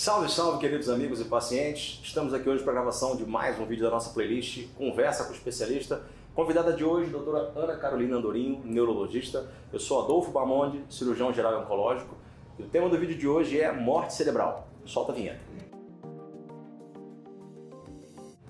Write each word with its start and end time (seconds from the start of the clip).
Salve, 0.00 0.30
salve, 0.30 0.60
queridos 0.60 0.88
amigos 0.88 1.20
e 1.20 1.24
pacientes! 1.24 1.98
Estamos 2.04 2.32
aqui 2.32 2.48
hoje 2.48 2.62
para 2.62 2.70
a 2.70 2.76
gravação 2.76 3.16
de 3.16 3.26
mais 3.26 3.58
um 3.58 3.66
vídeo 3.66 3.82
da 3.82 3.90
nossa 3.90 4.10
playlist 4.10 4.68
Conversa 4.76 5.24
com 5.24 5.32
o 5.32 5.34
Especialista. 5.34 6.02
Convidada 6.36 6.72
de 6.72 6.84
hoje, 6.84 7.10
doutora 7.10 7.52
Ana 7.56 7.74
Carolina 7.74 8.16
Andorinho, 8.16 8.62
neurologista. 8.64 9.50
Eu 9.72 9.80
sou 9.80 10.04
Adolfo 10.04 10.30
Bamonde, 10.30 10.84
cirurgião 10.88 11.32
geral 11.32 11.54
e 11.54 11.56
oncológico. 11.56 12.14
E 12.56 12.62
o 12.62 12.68
tema 12.68 12.88
do 12.88 12.96
vídeo 12.96 13.18
de 13.18 13.26
hoje 13.26 13.60
é 13.60 13.72
morte 13.72 14.14
cerebral. 14.14 14.68
Solta 14.86 15.10
a 15.10 15.14
vinheta. 15.16 15.40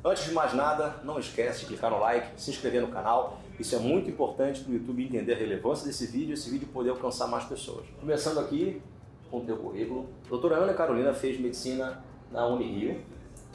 Antes 0.05 0.27
de 0.27 0.33
mais 0.33 0.53
nada, 0.53 1.01
não 1.03 1.19
esquece 1.19 1.61
de 1.61 1.67
clicar 1.69 1.91
no 1.91 1.99
like, 1.99 2.29
se 2.39 2.51
inscrever 2.51 2.83
no 2.83 2.89
canal. 2.89 3.41
Isso 3.59 3.75
é 3.75 3.79
muito 3.79 4.11
importante 4.11 4.61
para 4.61 4.71
o 4.71 4.75
YouTube 4.75 5.03
entender 5.03 5.33
a 5.33 5.37
relevância 5.39 5.87
desse 5.87 6.09
vídeo 6.09 6.29
e 6.29 6.35
esse 6.35 6.51
vídeo 6.51 6.69
poder 6.69 6.91
alcançar 6.91 7.27
mais 7.27 7.45
pessoas. 7.45 7.87
Começando 7.99 8.39
aqui 8.39 8.83
com 9.31 9.39
o 9.39 9.45
teu 9.45 9.57
currículo. 9.57 10.07
Doutora 10.29 10.57
Ana 10.57 10.75
Carolina 10.75 11.13
fez 11.13 11.39
medicina 11.39 12.03
na 12.31 12.47
Unirio. 12.47 13.01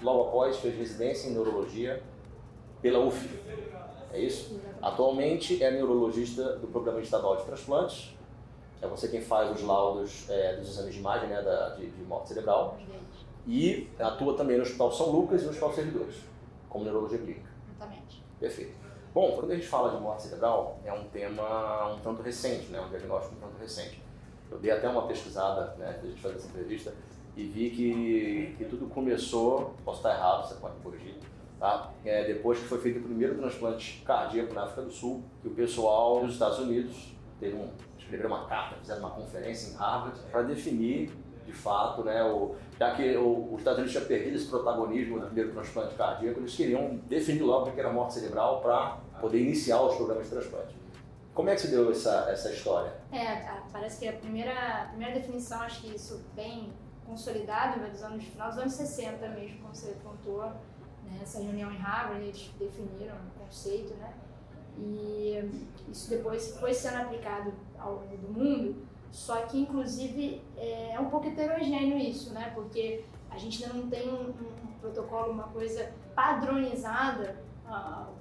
Logo 0.01 0.29
após 0.29 0.57
fez 0.57 0.75
residência 0.75 1.29
em 1.29 1.33
neurologia 1.33 2.01
pela 2.81 2.99
UF. 2.99 3.29
É 4.11 4.19
isso? 4.19 4.59
Atualmente 4.81 5.63
é 5.63 5.71
neurologista 5.71 6.57
do 6.57 6.67
Programa 6.67 6.99
Estadual 6.99 7.37
de 7.37 7.45
Transplantes. 7.45 8.13
É 8.81 8.87
você 8.87 9.07
quem 9.07 9.21
faz 9.21 9.49
os 9.55 9.63
laudos 9.63 10.29
é, 10.29 10.57
dos 10.57 10.69
exames 10.69 10.93
de 10.93 10.99
imagem 10.99 11.29
né, 11.29 11.41
da, 11.41 11.69
de, 11.69 11.89
de 11.89 12.03
morte 12.03 12.27
cerebral. 12.29 12.77
E 13.47 13.89
atua 13.97 14.35
também 14.35 14.57
no 14.57 14.63
Hospital 14.63 14.91
São 14.91 15.09
Lucas 15.09 15.41
e 15.41 15.45
no 15.45 15.51
Hospital 15.51 15.73
Servidores, 15.73 16.15
como 16.69 16.83
neurologia 16.83 17.17
clínica. 17.17 17.49
Exatamente. 17.75 18.23
Perfeito. 18.39 18.73
Bom, 19.13 19.35
quando 19.35 19.51
a 19.51 19.55
gente 19.55 19.67
fala 19.67 19.95
de 19.95 20.01
morte 20.01 20.23
cerebral, 20.23 20.79
é 20.83 20.91
um 20.91 21.03
tema 21.05 21.93
um 21.93 21.99
tanto 21.99 22.21
recente, 22.21 22.71
né? 22.71 22.81
um 22.81 22.89
diagnóstico 22.89 23.35
um 23.35 23.39
tanto 23.39 23.59
recente. 23.59 24.01
Eu 24.51 24.57
dei 24.59 24.71
até 24.71 24.87
uma 24.87 25.07
pesquisada 25.07 25.75
né, 25.77 25.97
antes 25.97 26.15
de 26.15 26.21
fazer 26.21 26.35
essa 26.35 26.47
entrevista 26.47 26.93
e 27.35 27.43
vi 27.43 27.69
que, 27.71 28.55
que 28.57 28.65
tudo 28.65 28.87
começou, 28.87 29.73
posso 29.83 29.97
estar 29.97 30.13
errado, 30.13 30.47
você 30.47 30.55
pode 30.55 30.75
corrigir, 30.83 31.15
tá? 31.59 31.91
É, 32.05 32.25
depois 32.25 32.59
que 32.59 32.65
foi 32.65 32.79
feito 32.79 32.99
o 32.99 33.03
primeiro 33.03 33.35
transplante 33.35 34.03
cardíaco 34.05 34.53
na 34.53 34.63
África 34.63 34.83
do 34.83 34.91
Sul, 34.91 35.23
que 35.41 35.47
o 35.47 35.51
pessoal 35.51 36.21
dos 36.21 36.33
Estados 36.33 36.59
Unidos 36.59 37.15
teve 37.39 37.55
um, 37.55 37.69
escreveram 37.97 38.29
uma 38.29 38.45
carta, 38.45 38.75
fizeram 38.75 38.99
uma 38.99 39.11
conferência 39.11 39.73
em 39.73 39.75
Harvard 39.75 40.19
para 40.31 40.43
definir 40.43 41.11
de 41.45 41.51
fato, 41.51 42.03
né, 42.03 42.23
o, 42.23 42.55
já 42.79 42.95
que 42.95 43.15
o, 43.17 43.53
os 43.53 43.59
Estados 43.59 43.79
Unidos 43.79 43.91
tinham 43.91 44.05
perdido 44.05 44.35
esse 44.35 44.47
protagonismo 44.47 45.17
no 45.17 45.25
primeiro 45.25 45.51
transplante 45.51 45.95
cardíaco, 45.95 46.39
eles 46.39 46.55
queriam 46.55 46.99
definir 47.07 47.41
logo 47.41 47.69
o 47.69 47.71
que 47.73 47.79
era 47.79 47.91
morte 47.91 48.13
cerebral 48.13 48.61
para 48.61 48.97
poder 49.19 49.41
iniciar 49.41 49.81
os 49.81 49.95
programas 49.95 50.25
de 50.25 50.31
transplante. 50.31 50.82
Como 51.33 51.49
é 51.49 51.55
que 51.55 51.61
se 51.61 51.67
deu 51.69 51.91
essa, 51.91 52.29
essa 52.29 52.51
história? 52.51 52.93
É, 53.11 53.59
parece 53.71 53.99
que 53.99 54.07
a 54.07 54.13
primeira, 54.13 54.53
a 54.83 54.85
primeira 54.89 55.13
definição, 55.15 55.61
acho 55.61 55.81
que 55.81 55.95
isso 55.95 56.23
bem 56.35 56.71
consolidado, 57.05 57.79
né, 57.79 57.89
dos 57.89 58.03
anos, 58.03 58.23
final 58.23 58.49
dos 58.49 58.59
anos 58.59 58.73
60 58.73 59.27
mesmo, 59.29 59.57
como 59.61 59.73
você 59.73 59.95
contou, 60.03 60.43
né, 60.43 61.19
essa 61.21 61.39
reunião 61.39 61.71
em 61.71 61.77
Harvard, 61.77 62.21
eles 62.23 62.51
definiram 62.59 63.15
o 63.15 63.45
conceito, 63.45 63.93
né? 63.95 64.13
E 64.77 65.51
isso 65.91 66.09
depois 66.09 66.55
foi 66.57 66.73
sendo 66.73 66.97
aplicado 66.97 67.53
ao 67.77 67.95
longo 67.95 68.17
do 68.17 68.27
mundo, 68.29 68.87
só 69.11 69.41
que 69.43 69.59
inclusive 69.59 70.41
é 70.57 70.97
um 70.99 71.09
pouco 71.09 71.27
heterogêneo 71.27 71.97
isso, 71.97 72.33
né? 72.33 72.51
Porque 72.55 73.03
a 73.29 73.37
gente 73.37 73.63
ainda 73.63 73.75
não 73.75 73.89
tem 73.89 74.09
um, 74.09 74.29
um 74.29 74.73
protocolo, 74.79 75.31
uma 75.31 75.47
coisa 75.49 75.91
padronizada 76.15 77.35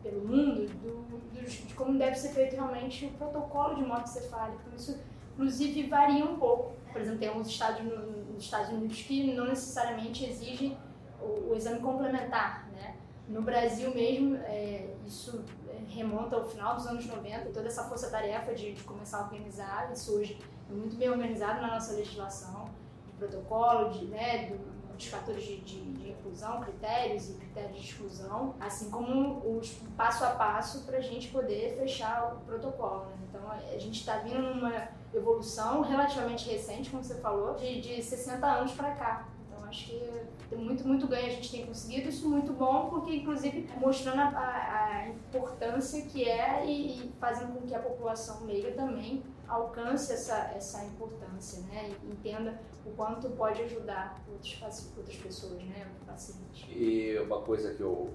pelo 0.03 0.27
mundo 0.27 0.67
do, 0.67 1.03
do, 1.09 1.45
de 1.45 1.75
como 1.75 1.99
deve 1.99 2.17
ser 2.17 2.31
feito 2.31 2.55
realmente 2.55 3.07
o 3.07 3.11
protocolo 3.13 3.75
de 3.77 3.83
morte 3.83 4.11
cefálica. 4.11 4.63
Isso, 4.77 4.99
inclusive, 5.35 5.89
varia 5.89 6.25
um 6.25 6.39
pouco. 6.39 6.73
Por 6.93 7.01
exemplo, 7.01 7.19
tem 7.19 7.29
alguns 7.29 7.49
estados 7.49 7.83
nos 7.83 8.45
Estados 8.45 8.71
Unidos 8.71 9.03
que 9.03 9.35
não 9.35 9.47
necessariamente 9.47 10.25
exigem 10.25 10.77
o, 11.21 11.53
o 11.53 11.55
exame 11.57 11.81
complementar, 11.81 12.69
né? 12.73 12.97
No 13.29 13.43
Brasil 13.43 13.95
mesmo, 13.95 14.37
é, 14.37 14.95
isso 15.07 15.45
remonta 15.89 16.37
ao 16.37 16.45
final 16.45 16.75
dos 16.77 16.87
anos 16.87 17.07
90, 17.07 17.51
toda 17.51 17.67
essa 17.67 17.85
força-tarefa 17.85 18.55
de, 18.55 18.73
de, 18.73 18.83
começar 18.83 19.19
a 19.19 19.25
organizar, 19.25 19.91
isso 19.93 20.13
hoje 20.13 20.39
é 20.71 20.73
muito 20.73 20.97
bem 20.97 21.11
organizado 21.11 21.61
na 21.61 21.75
nossa 21.75 21.93
legislação, 21.93 22.71
de 23.07 23.13
protocolo, 23.13 23.91
de, 23.91 24.07
né, 24.07 24.47
do, 24.47 24.72
dos 25.03 25.11
fatores 25.11 25.43
de, 25.43 25.57
de, 25.61 25.81
de, 25.81 26.11
inclusão, 26.11 26.61
critérios 26.61 27.31
e 27.31 27.35
critérios 27.35 27.81
de 27.81 27.89
exclusão, 27.89 28.55
assim 28.61 28.89
como 28.89 29.59
os 29.59 29.73
passo 29.97 30.25
a 30.25 30.31
passo 30.31 30.85
para 30.85 30.99
a 30.99 31.01
gente 31.01 31.29
poder 31.29 31.77
fechar 31.77 32.35
o 32.35 32.41
protocolo. 32.47 33.07
Né? 33.07 33.17
Então 33.29 33.51
a 33.51 33.79
gente 33.79 33.99
está 33.99 34.19
vindo 34.19 34.55
numa 34.55 34.89
evolução 35.13 35.81
relativamente 35.83 36.49
recente, 36.49 36.91
como 36.91 37.03
você 37.03 37.17
falou, 37.17 37.55
de, 37.55 37.81
de 37.81 38.03
60 38.03 38.47
anos 38.47 38.73
para 38.73 38.93
cá. 38.93 39.29
Acho 39.73 39.87
que 39.87 40.03
tem 40.51 40.59
muito, 40.59 40.87
muito 40.87 41.07
ganho 41.07 41.29
a 41.29 41.31
gente 41.31 41.51
tem 41.51 41.65
conseguido, 41.65 42.11
isso 42.11 42.29
muito 42.29 42.53
bom, 42.53 42.91
porque 42.91 43.17
inclusive 43.17 43.67
mostrando 43.79 44.21
a, 44.21 44.27
a, 44.27 45.09
importância 45.09 46.03
que 46.03 46.29
é 46.29 46.67
e, 46.67 46.89
e, 46.89 47.13
fazendo 47.19 47.55
com 47.55 47.67
que 47.67 47.75
a 47.75 47.79
população 47.79 48.45
leiga 48.45 48.73
também 48.73 49.23
alcance 49.49 50.13
essa, 50.13 50.53
essa 50.55 50.85
importância, 50.85 51.63
né? 51.63 51.91
E 52.05 52.11
entenda 52.11 52.61
o 52.85 52.91
quanto 52.91 53.31
pode 53.31 53.63
ajudar 53.63 54.23
outros, 54.31 54.61
outras 54.95 55.17
pessoas, 55.17 55.63
né? 55.65 55.91
Pacientes. 56.07 56.67
E 56.69 57.19
uma 57.25 57.41
coisa 57.41 57.73
que 57.73 57.81
eu, 57.81 58.11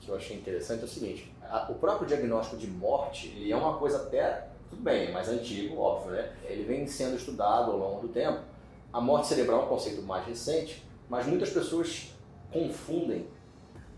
que 0.00 0.08
eu 0.08 0.14
achei 0.14 0.36
interessante 0.36 0.82
é 0.82 0.84
o 0.84 0.88
seguinte, 0.88 1.34
a, 1.42 1.68
o 1.68 1.74
próprio 1.74 2.06
diagnóstico 2.06 2.56
de 2.56 2.68
morte, 2.68 3.26
ele 3.26 3.50
é 3.50 3.56
uma 3.56 3.76
coisa 3.76 4.02
até, 4.02 4.50
tudo 4.70 4.80
bem, 4.82 5.10
mais 5.10 5.28
antigo, 5.28 5.80
óbvio, 5.80 6.12
né? 6.12 6.32
Ele 6.44 6.62
vem 6.62 6.86
sendo 6.86 7.16
estudado 7.16 7.72
ao 7.72 7.76
longo 7.76 8.06
do 8.06 8.08
tempo. 8.08 8.52
A 8.92 9.00
morte 9.00 9.26
cerebral 9.26 9.62
é 9.62 9.64
um 9.64 9.68
conceito 9.68 10.02
mais 10.02 10.24
recente, 10.26 10.91
mas 11.12 11.26
muitas 11.26 11.50
pessoas 11.50 12.10
confundem 12.50 13.28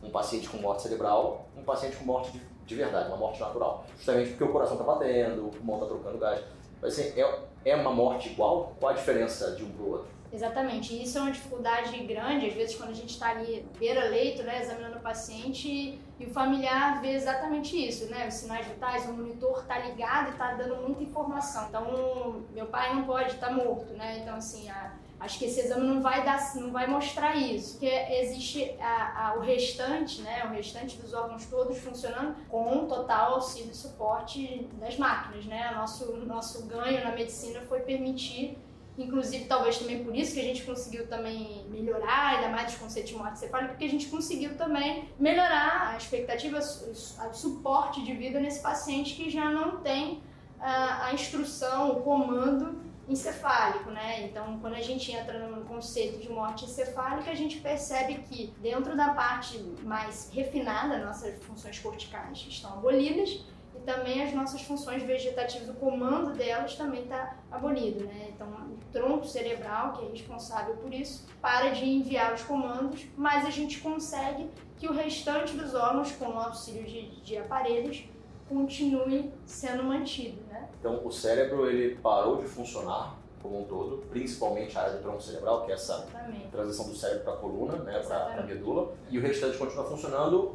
um 0.02 0.10
paciente 0.10 0.48
com 0.48 0.56
morte 0.56 0.82
cerebral 0.82 1.46
um 1.56 1.62
paciente 1.62 1.96
com 1.96 2.04
morte 2.04 2.32
de, 2.32 2.40
de 2.66 2.74
verdade, 2.74 3.06
uma 3.06 3.16
morte 3.16 3.38
natural. 3.38 3.86
Justamente 3.96 4.30
porque 4.30 4.42
o 4.42 4.50
coração 4.50 4.76
está 4.76 4.84
batendo, 4.84 5.46
o 5.46 5.50
pulmão 5.50 5.76
está 5.76 5.86
trocando 5.86 6.18
gás. 6.18 6.42
Mas 6.82 6.98
assim, 6.98 7.12
é, 7.16 7.38
é 7.66 7.76
uma 7.76 7.92
morte 7.92 8.30
igual? 8.30 8.74
Qual 8.80 8.90
a 8.90 8.96
diferença 8.96 9.52
de 9.52 9.62
um 9.62 9.70
para 9.70 9.82
o 9.84 9.90
outro? 9.92 10.08
Exatamente, 10.32 11.00
isso 11.00 11.16
é 11.16 11.20
uma 11.20 11.30
dificuldade 11.30 11.96
grande, 11.98 12.48
às 12.48 12.54
vezes 12.54 12.74
quando 12.74 12.90
a 12.90 12.94
gente 12.94 13.10
está 13.10 13.30
ali 13.30 13.64
beira-leito, 13.78 14.42
né, 14.42 14.60
examinando 14.60 14.96
o 14.96 15.00
paciente 15.00 15.68
e, 15.68 16.00
e, 16.18 16.26
o 16.26 16.30
familiar 16.30 17.00
vê 17.00 17.12
exatamente 17.12 17.76
isso, 17.76 18.06
né, 18.06 18.26
os 18.26 18.34
sinais 18.34 18.66
vitais, 18.66 19.08
o 19.08 19.12
monitor 19.12 19.60
está 19.60 19.78
ligado 19.78 20.30
e 20.30 20.32
está 20.32 20.54
dando 20.54 20.74
muita 20.82 21.04
informação. 21.04 21.68
Então, 21.68 22.42
meu 22.52 22.66
pai 22.66 22.92
não 22.92 23.04
pode 23.04 23.34
estar 23.34 23.46
tá 23.46 23.52
morto, 23.52 23.92
né, 23.92 24.18
então 24.18 24.34
assim, 24.34 24.68
a, 24.68 24.94
Acho 25.24 25.38
que 25.38 25.46
esse 25.46 25.60
exame 25.60 25.86
não 25.86 26.02
vai 26.02 26.22
dar, 26.22 26.54
não 26.56 26.70
vai 26.70 26.86
mostrar 26.86 27.34
isso, 27.34 27.72
porque 27.72 27.86
existe 27.86 28.76
a, 28.78 29.28
a, 29.28 29.34
o 29.36 29.40
restante, 29.40 30.20
né, 30.20 30.44
o 30.44 30.48
restante 30.48 30.96
dos 30.98 31.14
órgãos 31.14 31.46
todos 31.46 31.78
funcionando 31.78 32.36
com 32.48 32.86
total 32.86 33.34
auxílio 33.34 33.70
e 33.70 33.74
suporte 33.74 34.68
das 34.78 34.98
máquinas, 34.98 35.46
né. 35.46 35.72
Nosso 35.74 36.14
nosso 36.26 36.66
ganho 36.66 37.02
na 37.02 37.12
medicina 37.12 37.62
foi 37.62 37.80
permitir 37.80 38.58
Inclusive, 38.96 39.46
talvez 39.46 39.78
também 39.78 40.04
por 40.04 40.14
isso 40.14 40.34
que 40.34 40.40
a 40.40 40.44
gente 40.44 40.62
conseguiu 40.62 41.08
também 41.08 41.66
melhorar, 41.68 42.36
ainda 42.36 42.48
mais 42.48 42.72
os 42.72 42.78
conceitos 42.78 43.10
de 43.10 43.16
morte 43.16 43.40
cefálica, 43.40 43.72
porque 43.72 43.86
a 43.86 43.90
gente 43.90 44.06
conseguiu 44.06 44.56
também 44.56 45.08
melhorar 45.18 45.88
a 45.88 45.96
expectativa, 45.96 46.58
o 46.60 47.34
suporte 47.34 48.04
de 48.04 48.14
vida 48.14 48.38
nesse 48.38 48.62
paciente 48.62 49.16
que 49.16 49.28
já 49.28 49.50
não 49.50 49.78
tem 49.78 50.22
a, 50.60 51.06
a 51.06 51.14
instrução, 51.14 51.90
o 51.90 52.02
comando 52.02 52.83
encefálico, 53.08 53.90
né? 53.90 54.24
Então, 54.24 54.58
quando 54.60 54.74
a 54.74 54.80
gente 54.80 55.12
entra 55.12 55.46
no 55.46 55.64
conceito 55.64 56.18
de 56.18 56.28
morte 56.28 56.64
encefálica, 56.64 57.30
a 57.30 57.34
gente 57.34 57.60
percebe 57.60 58.14
que 58.28 58.52
dentro 58.60 58.96
da 58.96 59.12
parte 59.12 59.58
mais 59.82 60.30
refinada, 60.32 61.04
nossas 61.04 61.42
funções 61.44 61.78
corticais 61.78 62.46
estão 62.48 62.72
abolidas 62.74 63.44
e 63.74 63.80
também 63.80 64.22
as 64.22 64.32
nossas 64.32 64.62
funções 64.62 65.02
vegetativas, 65.02 65.68
o 65.68 65.74
comando 65.74 66.32
delas 66.32 66.76
também 66.76 67.02
está 67.02 67.36
abolido, 67.50 68.04
né? 68.04 68.28
Então, 68.34 68.48
o 68.48 68.78
tronco 68.92 69.26
cerebral, 69.26 69.92
que 69.92 70.06
é 70.06 70.08
responsável 70.08 70.76
por 70.76 70.92
isso, 70.94 71.26
para 71.40 71.70
de 71.70 71.84
enviar 71.84 72.32
os 72.32 72.42
comandos, 72.42 73.06
mas 73.16 73.44
a 73.44 73.50
gente 73.50 73.80
consegue 73.80 74.48
que 74.78 74.88
o 74.88 74.92
restante 74.92 75.54
dos 75.56 75.74
órgãos, 75.74 76.12
com 76.12 76.26
o 76.26 76.38
auxílio 76.38 76.84
de, 76.84 77.20
de 77.20 77.36
aparelhos, 77.36 78.04
continue 78.48 79.32
sendo 79.44 79.82
mantido? 79.82 80.43
Então, 80.84 81.00
o 81.02 81.10
cérebro 81.10 81.66
ele 81.66 81.94
parou 81.94 82.36
de 82.36 82.44
funcionar 82.46 83.16
como 83.40 83.62
um 83.62 83.64
todo, 83.64 84.04
principalmente 84.10 84.76
a 84.76 84.82
área 84.82 84.92
do 84.96 85.02
tronco 85.02 85.22
cerebral, 85.22 85.64
que 85.64 85.72
é 85.72 85.74
essa 85.74 85.94
Exatamente. 85.94 86.48
transição 86.48 86.88
do 86.90 86.94
cérebro 86.94 87.24
para 87.24 87.32
a 87.32 87.36
coluna, 87.38 87.76
né, 87.78 88.00
para 88.00 88.40
a 88.40 88.42
medula, 88.42 88.92
e 89.08 89.18
o 89.18 89.22
restante 89.22 89.56
continua 89.56 89.86
funcionando 89.86 90.54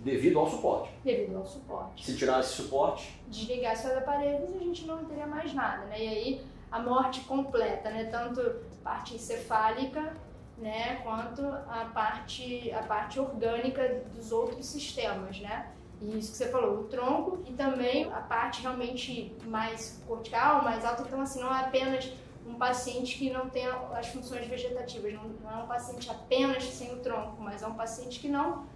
devido 0.00 0.40
ao 0.40 0.50
suporte. 0.50 0.92
Devido 1.04 1.36
ao 1.36 1.46
suporte. 1.46 2.04
Se 2.04 2.16
tirar 2.16 2.40
esse 2.40 2.54
suporte, 2.54 3.22
desligasse 3.28 3.86
os 3.86 3.96
aparelhos, 3.96 4.52
a 4.52 4.58
gente 4.58 4.84
não 4.84 5.04
teria 5.04 5.28
mais 5.28 5.54
nada, 5.54 5.84
né? 5.84 6.04
E 6.04 6.08
aí 6.08 6.46
a 6.72 6.80
morte 6.80 7.20
completa, 7.20 7.88
né? 7.90 8.06
Tanto 8.10 8.42
parte 8.82 9.14
encefálica, 9.14 10.12
né, 10.58 10.96
quanto 11.04 11.46
a 11.46 11.88
parte 11.94 12.72
a 12.72 12.82
parte 12.82 13.20
orgânica 13.20 14.02
dos 14.12 14.32
outros 14.32 14.66
sistemas, 14.66 15.38
né? 15.38 15.70
Isso 16.00 16.32
que 16.32 16.36
você 16.36 16.48
falou, 16.48 16.80
o 16.80 16.84
tronco 16.84 17.42
e 17.46 17.52
também 17.52 18.04
a 18.12 18.20
parte 18.20 18.62
realmente 18.62 19.34
mais 19.46 20.02
cortical, 20.06 20.62
mais 20.62 20.84
alta. 20.84 21.02
Então, 21.02 21.20
assim, 21.20 21.40
não 21.40 21.54
é 21.54 21.60
apenas 21.60 22.12
um 22.46 22.54
paciente 22.54 23.18
que 23.18 23.30
não 23.30 23.48
tem 23.48 23.66
as 23.66 24.06
funções 24.08 24.46
vegetativas, 24.46 25.12
não, 25.14 25.24
não 25.24 25.50
é 25.50 25.62
um 25.62 25.66
paciente 25.66 26.10
apenas 26.10 26.64
sem 26.64 26.92
o 26.92 26.98
tronco, 26.98 27.40
mas 27.40 27.62
é 27.62 27.66
um 27.66 27.74
paciente 27.74 28.20
que 28.20 28.28
não 28.28 28.66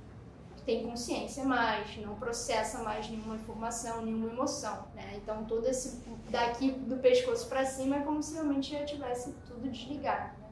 tem 0.65 0.85
consciência 0.85 1.45
mais, 1.45 1.97
não 1.99 2.15
processa 2.15 2.83
mais 2.83 3.09
nenhuma 3.09 3.37
informação, 3.37 4.03
nenhuma 4.03 4.31
emoção, 4.31 4.87
né? 4.95 5.15
Então 5.17 5.45
todo 5.45 5.67
esse 5.67 6.03
daqui 6.29 6.71
do 6.71 6.97
pescoço 6.99 7.49
para 7.49 7.65
cima 7.65 7.97
é 7.97 8.01
como 8.01 8.23
se 8.23 8.35
realmente 8.35 8.73
já 8.73 8.85
tivesse 8.85 9.33
tudo 9.47 9.69
desligado. 9.69 10.39
Né? 10.39 10.49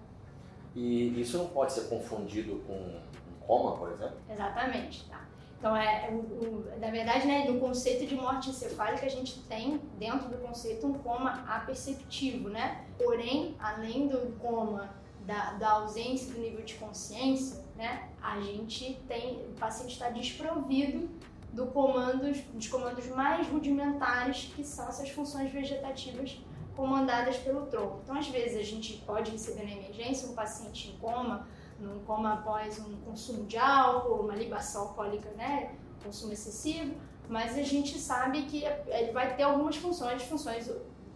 E 0.75 1.21
isso 1.21 1.39
não 1.39 1.49
pode 1.49 1.73
ser 1.73 1.89
confundido 1.89 2.63
com 2.67 2.73
um 2.73 3.01
coma, 3.47 3.77
por 3.77 3.93
exemplo? 3.93 4.17
Exatamente, 4.31 5.09
tá. 5.09 5.28
Então, 5.59 5.77
é, 5.77 6.09
o, 6.11 6.15
o, 6.15 6.65
na 6.81 6.89
verdade, 6.91 7.27
né, 7.27 7.45
no 7.49 7.59
conceito 7.59 8.07
de 8.07 8.15
morte 8.15 8.51
encefálica, 8.51 9.05
a 9.05 9.09
gente 9.09 9.41
tem 9.43 9.81
dentro 9.99 10.29
do 10.29 10.39
conceito 10.39 10.87
um 10.87 10.95
coma 10.95 11.45
aperceptivo, 11.49 12.49
né? 12.49 12.85
Porém, 12.97 13.57
além 13.59 14.07
do 14.07 14.39
coma 14.39 14.95
da, 15.27 15.55
da 15.55 15.71
ausência 15.73 16.33
do 16.33 16.41
nível 16.41 16.65
de 16.65 16.75
consciência, 16.75 17.65
né, 17.77 18.09
a 18.23 18.41
gente 18.41 19.01
tem, 19.09 19.47
o 19.47 19.55
paciente 19.59 19.93
está 19.93 20.11
desprovido 20.11 21.11
do 21.53 21.67
comandos, 21.67 22.39
dos 22.41 22.69
comandos 22.69 23.09
mais 23.09 23.49
rudimentares, 23.49 24.53
que 24.55 24.63
são 24.63 24.89
essas 24.89 25.11
funções 25.11 25.51
vegetativas 25.51 26.39
comandadas 26.77 27.37
pelo 27.39 27.67
tronco. 27.67 28.01
Então, 28.05 28.17
às 28.17 28.29
vezes, 28.29 28.57
a 28.57 28.63
gente 28.63 28.99
pode 29.05 29.33
receber 29.33 29.65
na 29.65 29.73
emergência 29.73 30.29
um 30.29 30.35
paciente 30.35 30.91
em 30.91 30.99
coma, 30.99 31.49
num 31.79 32.01
coma 32.01 32.35
após 32.35 32.79
um 32.81 32.97
consumo 33.01 33.45
de 33.45 33.57
álcool, 33.57 34.23
uma 34.25 34.35
libação 34.35 34.83
alcoólica, 34.83 35.31
né, 35.31 35.75
consumo 36.03 36.33
excessivo, 36.33 36.95
mas 37.29 37.57
a 37.57 37.63
gente 37.63 37.99
sabe 37.99 38.43
que 38.43 38.65
ele 38.65 39.13
vai 39.13 39.37
ter 39.37 39.43
algumas 39.43 39.77
funções, 39.77 40.23
funções 40.23 40.71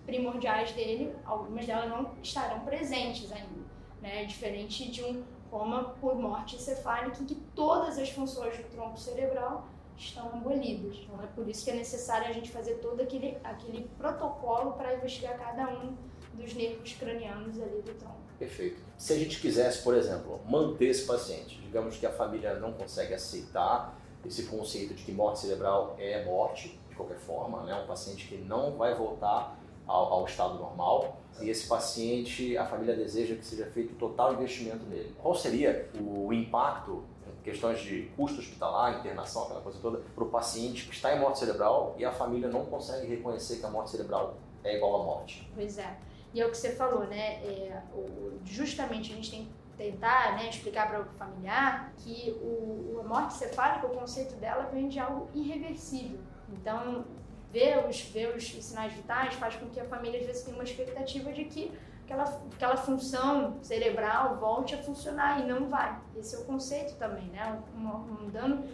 primordiais 0.05 0.73
dele, 0.73 1.15
algumas 1.25 1.67
delas 1.67 1.89
não 1.89 2.13
estarão 2.23 2.61
presentes 2.61 3.31
ainda, 3.33 3.63
né, 4.01 4.25
diferente 4.25 4.91
de 4.91 5.03
um 5.03 5.25
coma 5.51 5.95
por 6.01 6.15
morte 6.17 6.57
encefálica 6.57 7.23
em 7.23 7.27
que 7.27 7.35
todas 7.55 7.99
as 7.99 8.11
funções 8.11 8.57
do 8.57 8.65
tronco 8.65 8.99
cerebral 8.99 9.67
estão 9.97 10.29
abolidas. 10.29 10.97
Então 10.97 11.23
é 11.23 11.27
por 11.27 11.49
isso 11.49 11.65
que 11.65 11.71
é 11.71 11.75
necessário 11.75 12.29
a 12.29 12.33
gente 12.33 12.51
fazer 12.51 12.77
todo 12.77 13.01
aquele, 13.01 13.37
aquele 13.45 13.89
protocolo 13.99 14.73
para 14.73 14.95
investigar 14.95 15.39
cada 15.39 15.69
um 15.69 15.95
dos 16.35 16.55
nervos 16.55 16.93
cranianos 16.95 17.61
ali 17.61 17.83
do 17.83 17.95
tronco. 17.99 18.17
Perfeito. 18.39 18.81
Se 18.99 19.13
a 19.13 19.17
gente 19.17 19.41
quisesse, 19.41 19.83
por 19.83 19.95
exemplo, 19.95 20.41
manter 20.49 20.87
esse 20.87 21.07
paciente, 21.07 21.61
digamos 21.61 21.97
que 21.97 22.07
a 22.07 22.13
família 22.13 22.55
não 22.55 22.73
consegue 22.73 23.15
aceitar 23.15 23.99
esse 24.25 24.45
conceito 24.45 24.95
de 24.95 25.05
que 25.05 25.13
morte 25.13 25.41
cerebral 25.41 25.97
é 25.99 26.25
morte, 26.25 26.79
de 26.89 26.95
qualquer 26.95 27.19
forma, 27.19 27.63
né? 27.63 27.75
um 27.75 27.87
paciente 27.87 28.27
que 28.27 28.37
não 28.37 28.77
vai 28.77 28.95
voltar 28.95 29.59
ao, 29.87 30.13
ao 30.13 30.25
estado 30.25 30.59
normal, 30.59 31.21
e 31.41 31.49
esse 31.49 31.67
paciente, 31.67 32.57
a 32.57 32.67
família 32.67 32.95
deseja 32.95 33.35
que 33.35 33.45
seja 33.45 33.67
feito 33.67 33.95
total 33.95 34.35
investimento 34.35 34.85
nele. 34.87 35.15
Qual 35.21 35.35
seria 35.35 35.89
o 36.01 36.33
impacto 36.33 37.05
questões 37.43 37.81
de 37.81 38.11
custo 38.17 38.41
hospitalar, 38.41 39.01
internação, 39.01 39.45
aquela 39.45 39.61
coisa 39.61 39.79
toda, 39.81 40.01
para 40.15 40.25
o 40.25 40.29
paciente 40.29 40.87
que 40.87 40.95
está 40.95 41.15
em 41.15 41.21
morte 41.21 41.41
cerebral 41.41 41.95
e 41.99 42.05
a 42.05 42.13
família 42.13 42.49
não 42.49 42.65
consegue 42.65 43.07
reconhecer 43.07 43.57
que 43.57 43.67
a 43.67 43.71
morte 43.71 43.91
cerebral 43.91 44.37
é 44.63 44.77
igual 44.77 45.03
à 45.03 45.05
morte. 45.05 45.51
Pois 45.55 45.79
é. 45.79 45.97
E 46.35 46.41
é 46.41 46.47
o 46.47 46.51
que 46.51 46.57
você 46.57 46.73
falou, 46.73 47.07
né? 47.07 47.45
É, 47.45 47.83
o, 47.95 48.39
justamente 48.45 49.13
a 49.13 49.17
gente 49.17 49.31
tem 49.31 49.45
que 49.45 49.53
tentar 49.77 50.37
né, 50.37 50.49
explicar 50.49 50.89
para 50.89 51.01
o 51.01 51.05
familiar 51.19 51.93
que 51.99 52.37
o, 52.41 53.01
a 53.01 53.09
morte 53.09 53.35
cefálica, 53.35 53.87
o 53.87 53.91
conceito 53.91 54.35
dela 54.37 54.69
vem 54.73 54.89
de 54.89 54.99
algo 54.99 55.29
irreversível. 55.35 56.19
Então, 56.49 57.05
ver 57.53 57.87
os, 57.89 58.01
ver 58.01 58.35
os 58.35 58.45
sinais 58.45 58.93
vitais 58.93 59.35
faz 59.35 59.57
com 59.57 59.69
que 59.69 59.81
a 59.81 59.85
família 59.85 60.21
às 60.21 60.27
vezes 60.27 60.43
tenha 60.43 60.57
uma 60.57 60.65
expectativa 60.65 61.33
de 61.33 61.45
que 61.45 61.73
aquela, 62.05 62.43
aquela 62.55 62.77
função 62.77 63.59
cerebral 63.63 64.37
volte 64.37 64.75
a 64.75 64.83
funcionar 64.83 65.41
e 65.41 65.47
não 65.47 65.69
vai. 65.69 65.99
Esse 66.17 66.35
é 66.35 66.39
o 66.39 66.45
conceito 66.45 66.95
também, 66.97 67.27
né? 67.27 67.63
Um, 67.77 68.25
um 68.25 68.31
dano 68.31 68.65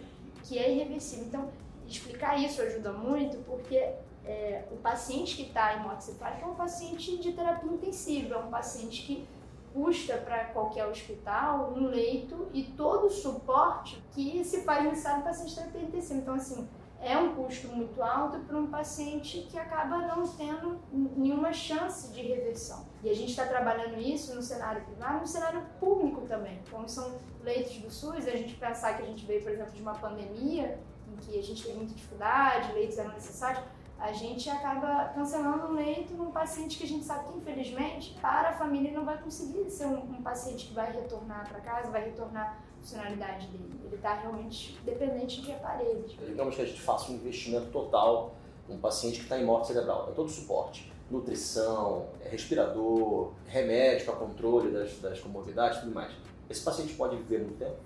que 0.43 0.57
é 0.57 0.71
irreversível. 0.71 1.25
Então, 1.25 1.51
explicar 1.87 2.39
isso 2.39 2.61
ajuda 2.61 2.91
muito 2.91 3.37
porque 3.45 3.93
é, 4.25 4.65
o 4.71 4.77
paciente 4.77 5.35
que 5.35 5.43
está 5.43 5.75
em 5.75 5.81
morte 5.81 6.05
cefálica 6.05 6.45
é 6.45 6.47
um 6.47 6.55
paciente 6.55 7.17
de 7.17 7.31
terapia 7.33 7.71
intensiva, 7.71 8.35
é 8.35 8.37
um 8.37 8.49
paciente 8.49 9.03
que 9.03 9.27
custa 9.73 10.17
para 10.17 10.45
qualquer 10.45 10.85
hospital 10.87 11.73
um 11.75 11.87
leito 11.87 12.47
e 12.53 12.63
todo 12.63 13.07
o 13.07 13.09
suporte 13.09 14.03
que 14.11 14.43
se 14.43 14.63
faz 14.63 14.83
necessário 14.83 15.19
no 15.19 15.23
paciente 15.23 15.49
de 15.49 15.55
terapia 15.55 15.81
intensiva. 15.83 16.19
Então, 16.19 16.33
assim, 16.35 16.67
é 17.01 17.17
um 17.17 17.33
custo 17.33 17.69
muito 17.69 18.01
alto 18.03 18.39
para 18.39 18.57
um 18.57 18.67
paciente 18.67 19.47
que 19.49 19.57
acaba 19.57 19.99
não 19.99 20.27
tendo 20.27 20.79
nenhuma 20.91 21.53
chance 21.53 22.11
de 22.11 22.21
reversão. 22.21 22.85
E 23.01 23.09
a 23.09 23.15
gente 23.15 23.29
está 23.29 23.45
trabalhando 23.45 23.97
isso 23.97 24.35
no 24.35 24.41
cenário 24.41 24.83
privado, 24.83 25.19
no 25.19 25.27
cenário 25.27 25.65
público 25.79 26.21
também. 26.27 26.59
Como 26.69 26.89
são 26.89 27.17
leitos 27.41 27.77
do 27.77 27.89
SUS, 27.89 28.27
a 28.27 28.31
gente 28.31 28.55
pensar 28.55 28.97
que 28.97 29.03
a 29.03 29.05
gente 29.05 29.25
veio, 29.25 29.41
por 29.41 29.51
exemplo, 29.51 29.71
de 29.71 29.81
uma 29.81 29.95
pandemia 29.95 30.77
em 31.07 31.15
que 31.17 31.39
a 31.39 31.41
gente 31.41 31.63
teve 31.63 31.77
muita 31.77 31.93
dificuldade, 31.93 32.73
leitos 32.73 32.97
eram 32.97 33.13
necessários, 33.13 33.63
a 33.99 34.11
gente 34.13 34.49
acaba 34.49 35.11
cancelando 35.13 35.67
um 35.67 35.73
leito 35.73 36.13
num 36.13 36.31
paciente 36.31 36.77
que 36.77 36.85
a 36.85 36.87
gente 36.87 37.03
sabe 37.03 37.31
que, 37.31 37.37
infelizmente, 37.37 38.17
para 38.21 38.49
a 38.49 38.53
família 38.53 38.91
não 38.91 39.03
vai 39.03 39.21
conseguir 39.21 39.69
ser 39.69 39.87
um, 39.87 39.97
um 39.97 40.21
paciente 40.21 40.67
que 40.67 40.73
vai 40.73 40.91
retornar 40.91 41.47
para 41.49 41.59
casa, 41.59 41.91
vai 41.91 42.05
retornar 42.05 42.57
a 42.57 42.79
funcionalidade 42.79 43.47
dele. 43.47 43.79
Ele 43.85 43.95
está 43.95 44.13
realmente 44.13 44.79
dependente 44.85 45.41
de 45.41 45.51
aparelhos. 45.51 46.15
Digamos 46.17 46.55
que 46.55 46.61
a 46.61 46.65
gente 46.65 46.81
faça 46.81 47.11
um 47.11 47.15
investimento 47.15 47.67
total 47.71 48.35
num 48.69 48.77
paciente 48.77 49.17
que 49.17 49.23
está 49.23 49.37
em 49.37 49.45
morte 49.45 49.67
cerebral, 49.67 50.07
é 50.09 50.13
todo 50.13 50.29
suporte. 50.29 50.91
Nutrição, 51.09 52.05
respirador, 52.21 53.33
remédio 53.47 54.05
para 54.05 54.15
controle 54.15 54.71
das, 54.71 54.97
das 54.99 55.19
comorbidades 55.19 55.79
e 55.79 55.81
tudo 55.81 55.95
mais. 55.95 56.13
Esse 56.49 56.63
paciente 56.63 56.93
pode 56.93 57.15
viver 57.17 57.39
muito 57.39 57.57
tempo? 57.57 57.77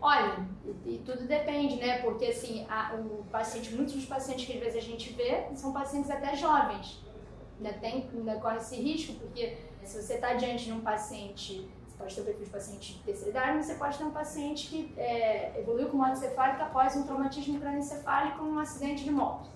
Olha, 0.00 0.46
e, 0.84 0.98
tudo 1.04 1.26
depende, 1.26 1.76
né? 1.76 1.98
Porque 2.02 2.26
assim, 2.26 2.66
a, 2.68 2.94
o 2.94 3.24
paciente, 3.30 3.74
muitos 3.74 3.94
dos 3.94 4.06
pacientes 4.06 4.46
que 4.46 4.52
às 4.54 4.60
vezes 4.60 4.76
a 4.76 4.86
gente 4.86 5.12
vê 5.12 5.44
são 5.54 5.72
pacientes 5.72 6.10
até 6.10 6.36
jovens. 6.36 7.02
Ainda, 7.56 7.72
tem, 7.78 8.08
ainda 8.12 8.36
corre 8.36 8.56
esse 8.56 8.76
risco, 8.76 9.14
porque 9.14 9.56
se 9.82 10.02
você 10.02 10.14
está 10.14 10.34
diante 10.34 10.64
de 10.64 10.72
um 10.72 10.80
paciente, 10.80 11.68
você 11.86 11.96
pode 11.96 12.14
ter 12.14 12.20
o 12.20 12.24
perfil 12.24 12.44
de 12.44 12.50
paciente 12.50 12.94
de 12.94 12.98
terceira 13.00 13.30
idade, 13.30 13.56
mas 13.56 13.66
você 13.66 13.74
pode 13.74 13.96
ter 13.96 14.04
um 14.04 14.10
paciente 14.10 14.68
que 14.68 14.94
é, 14.96 15.58
evoluiu 15.60 15.88
com 15.88 15.96
morte 15.96 16.18
cefálica 16.18 16.64
após 16.64 16.96
um 16.96 17.04
traumatismo 17.04 17.60
crânioencefálico 17.60 18.44
um 18.44 18.58
acidente 18.58 19.04
de 19.04 19.10
moto 19.10 19.54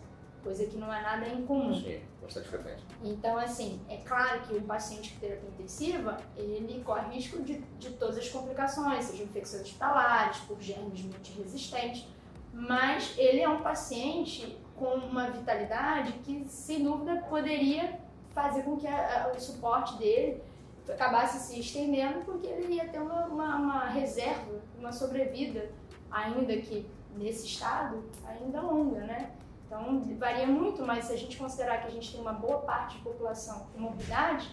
coisa 0.49 0.65
que 0.65 0.79
não 0.79 0.93
é 0.93 1.03
nada 1.03 1.29
incomum. 1.29 1.75
Sim, 1.75 2.01
bastante 2.23 2.49
frequente. 2.49 2.83
Então, 3.05 3.37
assim, 3.37 3.79
é 3.87 3.99
claro 3.99 4.41
que 4.41 4.55
um 4.55 4.63
paciente 4.63 5.13
com 5.13 5.21
terapia 5.21 5.51
intensiva, 5.51 6.17
ele 6.39 6.83
corre 6.83 7.15
risco 7.15 7.43
de, 7.43 7.59
de 7.79 7.91
todas 7.91 8.17
as 8.17 8.31
complicações, 8.31 9.05
seja 9.05 9.25
infecções 9.25 9.63
hospitalares, 9.65 10.39
por 10.39 10.59
germes 10.59 11.03
multiresistentes, 11.03 12.07
mas 12.51 13.15
ele 13.19 13.41
é 13.43 13.49
um 13.49 13.61
paciente 13.61 14.57
com 14.75 14.95
uma 14.95 15.31
vitalidade 15.31 16.13
que, 16.25 16.47
sem 16.49 16.83
dúvida, 16.83 17.17
poderia 17.29 18.01
fazer 18.31 18.63
com 18.63 18.79
que 18.79 18.87
a, 18.87 19.27
a, 19.27 19.33
o 19.33 19.39
suporte 19.39 19.99
dele 19.99 20.41
acabasse 20.89 21.41
se 21.41 21.61
estendendo, 21.61 22.21
porque 22.25 22.47
ele 22.47 22.77
ia 22.77 22.89
ter 22.89 23.01
uma, 23.03 23.27
uma, 23.27 23.57
uma 23.57 23.85
reserva, 23.91 24.63
uma 24.79 24.93
sobrevida, 24.93 25.71
ainda 26.11 26.57
que 26.57 26.87
nesse 27.15 27.45
estado, 27.47 28.03
ainda 28.27 28.63
longa, 28.63 29.01
né? 29.01 29.33
Então, 29.69 30.01
varia 30.19 30.47
muito, 30.47 30.83
mas 30.83 31.05
se 31.05 31.13
a 31.13 31.17
gente 31.17 31.37
considerar 31.37 31.83
que 31.83 31.89
a 31.89 31.91
gente 31.91 32.11
tem 32.11 32.21
uma 32.23 32.33
boa 32.33 32.61
parte 32.61 32.97
de 32.97 33.03
população 33.03 33.67
com 33.71 33.81
morbidade, 33.81 34.51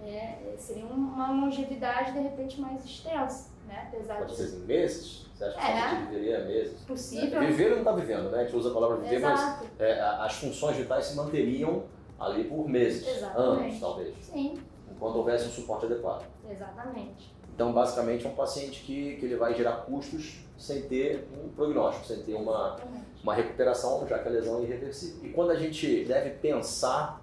é, 0.00 0.54
seria 0.56 0.86
uma 0.86 1.32
longevidade, 1.32 2.12
de 2.12 2.20
repente, 2.20 2.60
mais 2.60 2.84
extensa, 2.84 3.50
né? 3.66 3.88
Apesar 3.88 4.18
Pode 4.18 4.30
de... 4.30 4.36
ser 4.36 4.56
em 4.56 4.60
meses? 4.60 5.26
Você 5.34 5.44
acha 5.44 5.58
que 5.58 5.64
é, 5.64 5.80
a 5.80 5.88
gente 5.88 6.06
viveria 6.10 6.44
meses? 6.44 6.80
Possível. 6.82 7.42
É, 7.42 7.46
viver 7.46 7.70
não 7.70 7.78
está 7.78 7.92
vivendo, 7.92 8.30
né? 8.30 8.40
A 8.40 8.44
gente 8.44 8.56
usa 8.56 8.70
a 8.70 8.72
palavra 8.74 8.96
viver, 8.98 9.16
Exato. 9.16 9.64
mas 9.64 9.80
é, 9.80 10.00
as 10.00 10.34
funções 10.34 10.76
vitais 10.76 11.06
se 11.06 11.16
manteriam 11.16 11.82
ali 12.20 12.44
por 12.44 12.68
meses, 12.68 13.04
Exatamente. 13.16 13.64
anos, 13.64 13.80
talvez. 13.80 14.14
Sim. 14.20 14.62
Enquanto 14.88 15.16
houvesse 15.16 15.48
um 15.48 15.50
suporte 15.50 15.86
adequado. 15.86 16.24
Exatamente. 16.48 17.34
Então, 17.54 17.72
basicamente, 17.72 18.26
é 18.26 18.28
um 18.28 18.34
paciente 18.34 18.82
que, 18.82 19.16
que 19.16 19.26
ele 19.26 19.36
vai 19.36 19.54
gerar 19.54 19.72
custos 19.82 20.42
sem 20.58 20.82
ter 20.82 21.28
um 21.44 21.48
prognóstico, 21.48 22.06
sem 22.06 22.22
ter 22.22 22.34
uma, 22.34 22.78
uma 23.22 23.34
recuperação, 23.34 24.06
já 24.06 24.18
que 24.18 24.28
a 24.28 24.30
lesão 24.30 24.60
é 24.60 24.62
irreversível. 24.62 25.28
E 25.28 25.32
quando 25.32 25.50
a 25.50 25.56
gente 25.56 26.04
deve 26.04 26.30
pensar 26.30 27.21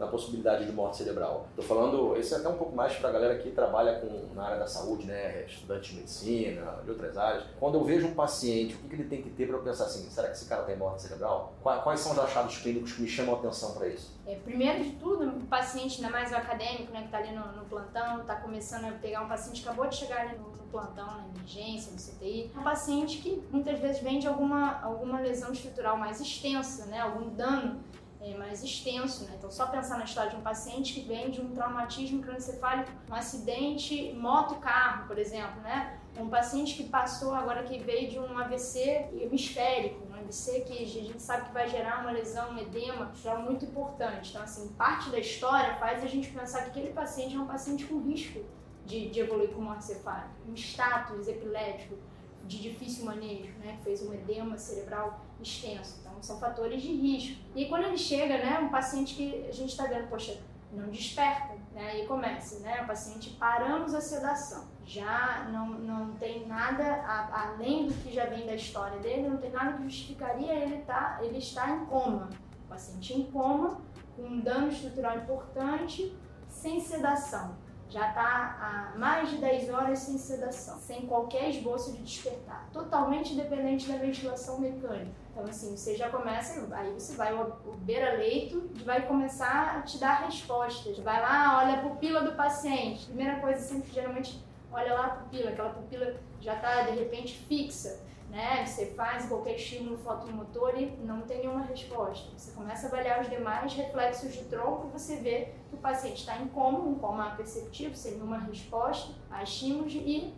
na 0.00 0.06
possibilidade 0.06 0.64
de 0.64 0.72
morte 0.72 0.96
cerebral. 0.96 1.46
Estou 1.50 1.62
falando, 1.62 2.18
isso 2.18 2.34
é 2.34 2.38
até 2.38 2.48
um 2.48 2.56
pouco 2.56 2.74
mais 2.74 2.96
para 2.96 3.10
a 3.10 3.12
galera 3.12 3.38
que 3.38 3.50
trabalha 3.50 4.00
com, 4.00 4.34
na 4.34 4.44
área 4.44 4.58
da 4.58 4.66
saúde, 4.66 5.06
né, 5.06 5.44
estudante 5.44 5.90
de 5.90 5.98
medicina, 5.98 6.78
de 6.82 6.90
outras 6.90 7.18
áreas. 7.18 7.44
Quando 7.60 7.74
eu 7.74 7.84
vejo 7.84 8.06
um 8.06 8.14
paciente, 8.14 8.74
o 8.74 8.78
que, 8.78 8.88
que 8.88 8.94
ele 8.94 9.08
tem 9.10 9.20
que 9.20 9.28
ter 9.28 9.46
para 9.46 9.58
eu 9.58 9.62
pensar 9.62 9.84
assim, 9.84 10.08
será 10.08 10.28
que 10.28 10.36
esse 10.36 10.46
cara 10.46 10.62
tem 10.62 10.74
morte 10.74 11.02
cerebral? 11.02 11.52
Quais 11.62 12.00
são 12.00 12.12
os 12.12 12.18
achados 12.18 12.56
clínicos 12.56 12.94
que 12.94 13.02
me 13.02 13.08
chamam 13.08 13.34
a 13.34 13.38
atenção 13.38 13.74
para 13.74 13.88
isso? 13.88 14.18
É, 14.26 14.36
primeiro 14.36 14.82
de 14.82 14.92
tudo, 14.92 15.28
o 15.28 15.46
paciente, 15.46 16.02
ainda 16.02 16.10
mais 16.10 16.32
o 16.32 16.36
acadêmico, 16.36 16.90
né, 16.92 17.00
que 17.00 17.06
está 17.06 17.18
ali 17.18 17.32
no, 17.32 17.52
no 17.52 17.64
plantão, 17.66 18.22
está 18.22 18.36
começando 18.36 18.86
a 18.86 18.92
pegar 18.92 19.20
um 19.20 19.28
paciente 19.28 19.60
que 19.60 19.68
acabou 19.68 19.86
de 19.86 19.96
chegar 19.96 20.22
ali 20.22 20.38
no, 20.38 20.48
no 20.48 20.64
plantão, 20.70 21.06
na 21.06 21.26
emergência, 21.34 21.92
no 21.92 21.98
CTI, 21.98 22.50
um 22.56 22.62
paciente 22.62 23.18
que 23.18 23.42
muitas 23.50 23.78
vezes 23.78 24.00
vem 24.00 24.18
de 24.18 24.26
alguma, 24.26 24.80
alguma 24.80 25.20
lesão 25.20 25.52
estrutural 25.52 25.98
mais 25.98 26.22
extensa, 26.22 26.86
né, 26.86 27.00
algum 27.00 27.28
dano 27.34 27.80
é, 28.20 28.36
mais 28.36 28.62
extenso, 28.62 29.24
né? 29.24 29.34
Então, 29.38 29.50
só 29.50 29.66
pensar 29.66 29.96
na 29.96 30.04
história 30.04 30.30
de 30.30 30.36
um 30.36 30.42
paciente 30.42 30.92
que 30.92 31.00
vem 31.00 31.30
de 31.30 31.40
um 31.40 31.54
traumatismo 31.54 32.20
crânioencefálico, 32.20 32.90
um 33.08 33.14
acidente 33.14 34.12
moto-carro, 34.12 35.06
por 35.06 35.18
exemplo, 35.18 35.60
né? 35.62 35.98
Um 36.18 36.28
paciente 36.28 36.74
que 36.74 36.84
passou 36.84 37.34
agora 37.34 37.62
que 37.62 37.78
veio 37.78 38.10
de 38.10 38.18
um 38.18 38.36
AVC 38.36 39.08
hemisférico, 39.14 40.06
um 40.10 40.14
AVC 40.14 40.60
que 40.60 40.82
a 40.82 40.86
gente 40.86 41.22
sabe 41.22 41.46
que 41.46 41.52
vai 41.54 41.68
gerar 41.68 42.02
uma 42.02 42.10
lesão, 42.10 42.52
um 42.52 42.58
edema, 42.58 43.10
é 43.24 43.36
muito 43.38 43.64
importante. 43.64 44.30
Então, 44.30 44.42
assim, 44.42 44.68
parte 44.68 45.08
da 45.08 45.18
história 45.18 45.76
faz 45.76 46.04
a 46.04 46.06
gente 46.06 46.28
pensar 46.28 46.64
que 46.64 46.70
aquele 46.70 46.92
paciente 46.92 47.36
é 47.36 47.38
um 47.38 47.46
paciente 47.46 47.86
com 47.86 48.00
risco 48.00 48.44
de, 48.84 49.08
de 49.08 49.20
evoluir 49.20 49.50
com 49.50 49.62
morte 49.62 49.84
cefálica, 49.84 50.30
um 50.46 50.54
status 50.54 51.26
epilético 51.26 51.96
de 52.44 52.60
difícil 52.60 53.04
manejo, 53.04 53.52
né? 53.58 53.76
Que 53.78 53.84
fez 53.84 54.02
um 54.02 54.12
edema 54.12 54.56
cerebral 54.56 55.20
extenso. 55.40 55.98
Então, 56.00 56.12
são 56.20 56.38
fatores 56.38 56.82
de 56.82 56.92
risco. 56.92 57.40
E 57.54 57.66
quando 57.66 57.84
ele 57.84 57.98
chega, 57.98 58.38
né, 58.38 58.58
um 58.58 58.68
paciente 58.68 59.14
que 59.14 59.46
a 59.48 59.52
gente 59.52 59.70
está 59.70 59.86
vendo, 59.86 60.08
poxa, 60.08 60.38
não 60.72 60.88
desperta, 60.88 61.54
né? 61.72 61.90
Aí 61.90 62.06
começa, 62.06 62.60
né? 62.60 62.82
O 62.82 62.86
paciente 62.86 63.30
paramos 63.30 63.94
a 63.94 64.00
sedação. 64.00 64.68
Já 64.84 65.48
não, 65.52 65.68
não 65.68 66.12
tem 66.14 66.46
nada 66.46 66.84
a, 66.84 67.42
além 67.42 67.86
do 67.86 67.94
que 67.94 68.12
já 68.12 68.26
vem 68.26 68.46
da 68.46 68.54
história 68.54 68.98
dele, 68.98 69.28
não 69.28 69.38
tem 69.38 69.50
nada 69.50 69.76
que 69.76 69.84
justificaria 69.84 70.52
ele 70.52 70.78
tá, 70.82 71.20
ele 71.22 71.38
estar 71.38 71.70
em 71.70 71.86
coma. 71.86 72.28
O 72.64 72.68
paciente 72.68 73.14
em 73.14 73.30
coma, 73.30 73.80
com 74.16 74.22
um 74.22 74.40
dano 74.40 74.68
estrutural 74.68 75.18
importante, 75.18 76.16
sem 76.48 76.80
sedação 76.80 77.56
já 77.90 78.08
está 78.08 78.92
há 78.94 78.98
mais 78.98 79.30
de 79.30 79.38
10 79.38 79.68
horas 79.70 79.98
sem 79.98 80.16
sedação, 80.16 80.78
sem 80.78 81.06
qualquer 81.06 81.50
esboço 81.50 81.92
de 81.92 82.02
despertar, 82.02 82.68
totalmente 82.72 83.34
dependente 83.34 83.90
da 83.90 83.98
ventilação 83.98 84.60
mecânica. 84.60 85.10
Então, 85.32 85.44
assim, 85.44 85.76
você 85.76 85.96
já 85.96 86.08
começa, 86.08 86.66
aí 86.74 86.92
você 86.92 87.16
vai 87.16 87.36
ao 87.36 87.58
beira-leito 87.78 88.70
e 88.74 88.82
vai 88.84 89.06
começar 89.06 89.76
a 89.76 89.82
te 89.82 89.98
dar 89.98 90.24
respostas. 90.24 90.98
Vai 90.98 91.20
lá, 91.20 91.58
olha 91.58 91.78
a 91.78 91.82
pupila 91.82 92.22
do 92.22 92.32
paciente. 92.32 93.06
Primeira 93.06 93.40
coisa, 93.40 93.60
sempre, 93.60 93.90
geralmente, 93.90 94.44
olha 94.72 94.94
lá 94.94 95.06
a 95.06 95.10
pupila, 95.10 95.50
aquela 95.50 95.70
pupila 95.70 96.14
já 96.40 96.54
está, 96.54 96.82
de 96.82 96.92
repente, 96.92 97.38
fixa 97.48 98.08
né? 98.30 98.64
Você 98.64 98.86
faz 98.86 99.26
qualquer 99.26 99.56
estímulo 99.56 99.98
fotomotor 99.98 100.74
e 100.78 100.86
não 101.04 101.22
tem 101.22 101.40
nenhuma 101.40 101.62
resposta. 101.62 102.30
Você 102.36 102.52
começa 102.52 102.86
a 102.86 102.88
avaliar 102.88 103.20
os 103.20 103.28
demais 103.28 103.74
reflexos 103.74 104.32
de 104.32 104.44
tronco 104.44 104.86
e 104.86 104.90
você 104.90 105.16
vê 105.16 105.52
que 105.68 105.74
o 105.74 105.78
paciente 105.78 106.20
está 106.20 106.36
em 106.38 106.46
coma, 106.48 106.78
um 106.78 106.94
coma 106.94 107.30
perceptivo, 107.36 107.94
sem 107.94 108.12
nenhuma 108.12 108.38
resposta 108.38 109.12
a 109.30 109.42
estímulos 109.42 109.92
e, 109.94 110.32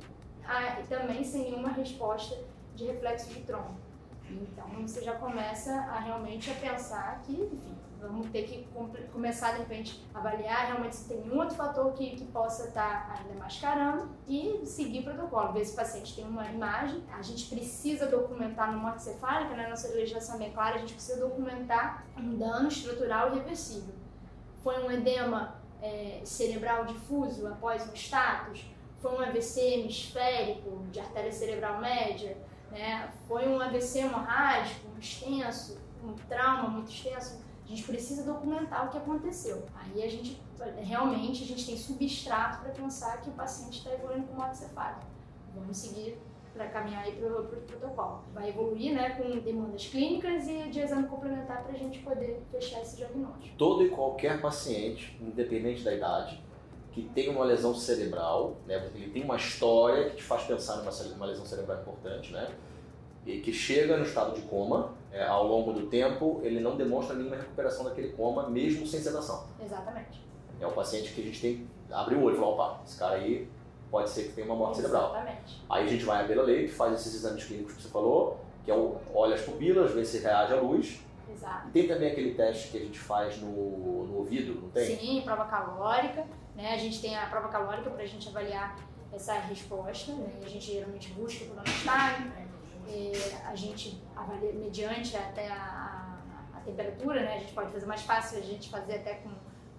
a, 0.44 0.80
e 0.80 0.84
também 0.84 1.22
sem 1.22 1.50
nenhuma 1.50 1.68
resposta 1.68 2.42
de 2.74 2.86
reflexo 2.86 3.28
de 3.28 3.40
tronco. 3.40 3.74
Então 4.30 4.66
você 4.80 5.02
já 5.02 5.14
começa 5.16 5.74
a 5.74 6.00
realmente 6.00 6.50
a 6.50 6.54
pensar 6.54 7.20
que, 7.22 7.32
enfim, 7.32 7.76
vamos 8.02 8.28
ter 8.30 8.42
que 8.42 8.68
começar 9.12 9.52
de 9.52 9.58
repente 9.58 10.04
a 10.12 10.18
avaliar 10.18 10.66
realmente 10.66 10.96
se 10.96 11.08
tem 11.08 11.20
nenhum 11.20 11.38
outro 11.38 11.54
fator 11.54 11.92
que, 11.92 12.16
que 12.16 12.24
possa 12.26 12.68
estar 12.68 13.06
tá 13.06 13.20
ainda 13.20 13.38
mascarando 13.38 14.10
e 14.26 14.60
seguir 14.66 15.00
o 15.00 15.04
protocolo. 15.04 15.52
Ver 15.52 15.64
se 15.64 15.72
o 15.72 15.76
paciente 15.76 16.14
tem 16.16 16.24
uma 16.24 16.46
imagem. 16.50 17.02
A 17.12 17.22
gente 17.22 17.46
precisa 17.46 18.06
documentar 18.06 18.72
no 18.72 18.78
morte 18.78 19.02
cefálica, 19.02 19.54
né? 19.54 19.68
Nossa 19.68 19.88
legislação 19.88 20.34
é 20.34 20.38
bem 20.38 20.52
clara, 20.52 20.76
a 20.76 20.78
gente 20.78 20.94
precisa 20.94 21.20
documentar 21.20 22.04
um 22.18 22.36
dano 22.36 22.68
estrutural 22.68 23.32
irreversível. 23.32 23.94
Foi 24.62 24.82
um 24.84 24.90
edema 24.90 25.60
é, 25.80 26.20
cerebral 26.24 26.84
difuso 26.84 27.46
após 27.46 27.88
um 27.88 27.94
status? 27.94 28.64
Foi 29.00 29.12
um 29.12 29.20
AVC 29.20 29.60
hemisférico 29.60 30.84
de 30.90 31.00
artéria 31.00 31.32
cerebral 31.32 31.80
média? 31.80 32.36
Né? 32.70 33.10
Foi 33.28 33.48
um 33.48 33.60
AVC 33.60 34.00
hemorrágico, 34.00 34.88
um 34.94 34.98
extenso, 34.98 35.80
um 36.02 36.14
trauma 36.28 36.68
muito 36.68 36.90
extenso? 36.90 37.42
Gente 37.72 37.84
precisa 37.84 38.22
documentar 38.22 38.86
o 38.86 38.90
que 38.90 38.98
aconteceu. 38.98 39.62
Aí 39.74 40.02
a 40.02 40.08
gente 40.08 40.38
realmente 40.82 41.42
a 41.42 41.46
gente 41.46 41.64
tem 41.64 41.74
substrato 41.74 42.60
para 42.60 42.70
pensar 42.70 43.22
que 43.22 43.30
o 43.30 43.32
paciente 43.32 43.78
está 43.78 43.94
evoluindo 43.94 44.26
com 44.26 44.34
morte 44.34 44.58
cefálica. 44.58 45.06
Vamos 45.54 45.78
seguir 45.78 46.18
para 46.52 46.68
caminhar 46.68 47.02
aí 47.02 47.12
para 47.12 47.40
o 47.40 47.46
pro 47.46 47.60
protocolo. 47.62 48.24
Vai 48.34 48.50
evoluir 48.50 48.92
né, 48.92 49.10
com 49.16 49.38
demandas 49.38 49.86
clínicas 49.86 50.46
e 50.48 50.68
de 50.68 50.80
exame 50.80 51.08
complementar 51.08 51.62
para 51.62 51.72
a 51.72 51.78
gente 51.78 52.00
poder 52.00 52.42
fechar 52.50 52.82
esse 52.82 52.98
diagnóstico. 52.98 53.56
Todo 53.56 53.86
e 53.86 53.88
qualquer 53.88 54.42
paciente, 54.42 55.18
independente 55.18 55.82
da 55.82 55.94
idade, 55.94 56.44
que 56.90 57.04
tem 57.04 57.30
uma 57.30 57.46
lesão 57.46 57.74
cerebral, 57.74 58.58
né, 58.66 58.86
ele 58.94 59.08
tem 59.08 59.24
uma 59.24 59.36
história 59.36 60.10
que 60.10 60.16
te 60.16 60.22
faz 60.22 60.42
pensar 60.42 60.76
numa 60.76 60.90
uma 61.14 61.24
lesão 61.24 61.46
cerebral 61.46 61.80
importante, 61.80 62.34
né? 62.34 62.54
e 63.24 63.38
que 63.38 63.52
chega 63.52 63.96
no 63.96 64.04
estado 64.04 64.34
de 64.34 64.42
coma, 64.42 64.92
é, 65.12 65.24
ao 65.24 65.46
longo 65.46 65.72
do 65.72 65.86
tempo, 65.86 66.40
ele 66.42 66.60
não 66.60 66.76
demonstra 66.76 67.14
nenhuma 67.14 67.36
recuperação 67.36 67.84
daquele 67.84 68.08
coma, 68.12 68.48
mesmo 68.48 68.86
sem 68.86 69.00
sedação. 69.00 69.46
Exatamente. 69.62 70.22
É 70.58 70.66
o 70.66 70.72
paciente 70.72 71.12
que 71.12 71.20
a 71.20 71.24
gente 71.24 71.40
tem 71.40 71.56
que 71.56 71.92
abrir 71.92 72.16
o 72.16 72.22
olho 72.22 72.36
e 72.36 72.38
falar, 72.38 72.50
opa, 72.52 72.80
esse 72.84 72.98
cara 72.98 73.16
aí 73.16 73.48
pode 73.90 74.08
ser 74.08 74.24
que 74.24 74.32
tenha 74.32 74.46
uma 74.46 74.56
morte 74.56 74.76
cerebral. 74.76 75.10
Exatamente. 75.10 75.62
Aí 75.68 75.84
a 75.84 75.86
gente 75.86 76.04
vai 76.04 76.24
à 76.24 76.26
beira-leito, 76.26 76.72
faz 76.72 76.94
esses 76.94 77.14
exames 77.14 77.44
clínicos 77.44 77.74
que 77.74 77.82
você 77.82 77.88
falou, 77.90 78.40
que 78.64 78.70
é 78.70 78.74
o, 78.74 78.96
olha 79.14 79.34
as 79.34 79.42
pupilas, 79.42 79.92
vê 79.92 80.04
se 80.04 80.18
reage 80.18 80.54
à 80.54 80.60
luz. 80.60 81.00
Exato. 81.30 81.70
Tem 81.70 81.86
também 81.86 82.10
aquele 82.10 82.34
teste 82.34 82.68
que 82.68 82.78
a 82.78 82.80
gente 82.80 82.98
faz 82.98 83.38
no, 83.38 84.06
no 84.06 84.16
ouvido, 84.18 84.60
não 84.60 84.70
tem? 84.70 84.96
Sim, 84.96 85.22
prova 85.22 85.44
calórica. 85.44 86.24
Né? 86.54 86.72
A 86.72 86.78
gente 86.78 87.00
tem 87.00 87.16
a 87.16 87.26
prova 87.26 87.48
calórica 87.48 87.90
para 87.90 88.02
a 88.02 88.06
gente 88.06 88.28
avaliar 88.28 88.78
essa 89.12 89.34
resposta. 89.34 90.12
Né? 90.12 90.40
A 90.42 90.48
gente 90.48 90.72
geralmente 90.72 91.12
busca 91.12 91.44
por 91.44 91.58
anestário, 91.58 92.32
a 93.46 93.54
gente 93.54 94.02
avalia 94.14 94.52
mediante 94.52 95.16
até 95.16 95.48
a, 95.48 96.18
a, 96.54 96.58
a, 96.58 96.60
temperatura, 96.60 97.22
né? 97.22 97.36
A 97.36 97.38
gente 97.38 97.52
pode 97.52 97.72
fazer 97.72 97.86
mais 97.86 98.02
fácil, 98.02 98.38
a 98.38 98.42
gente 98.42 98.70
fazer 98.70 98.96
até 98.96 99.14
com, 99.14 99.30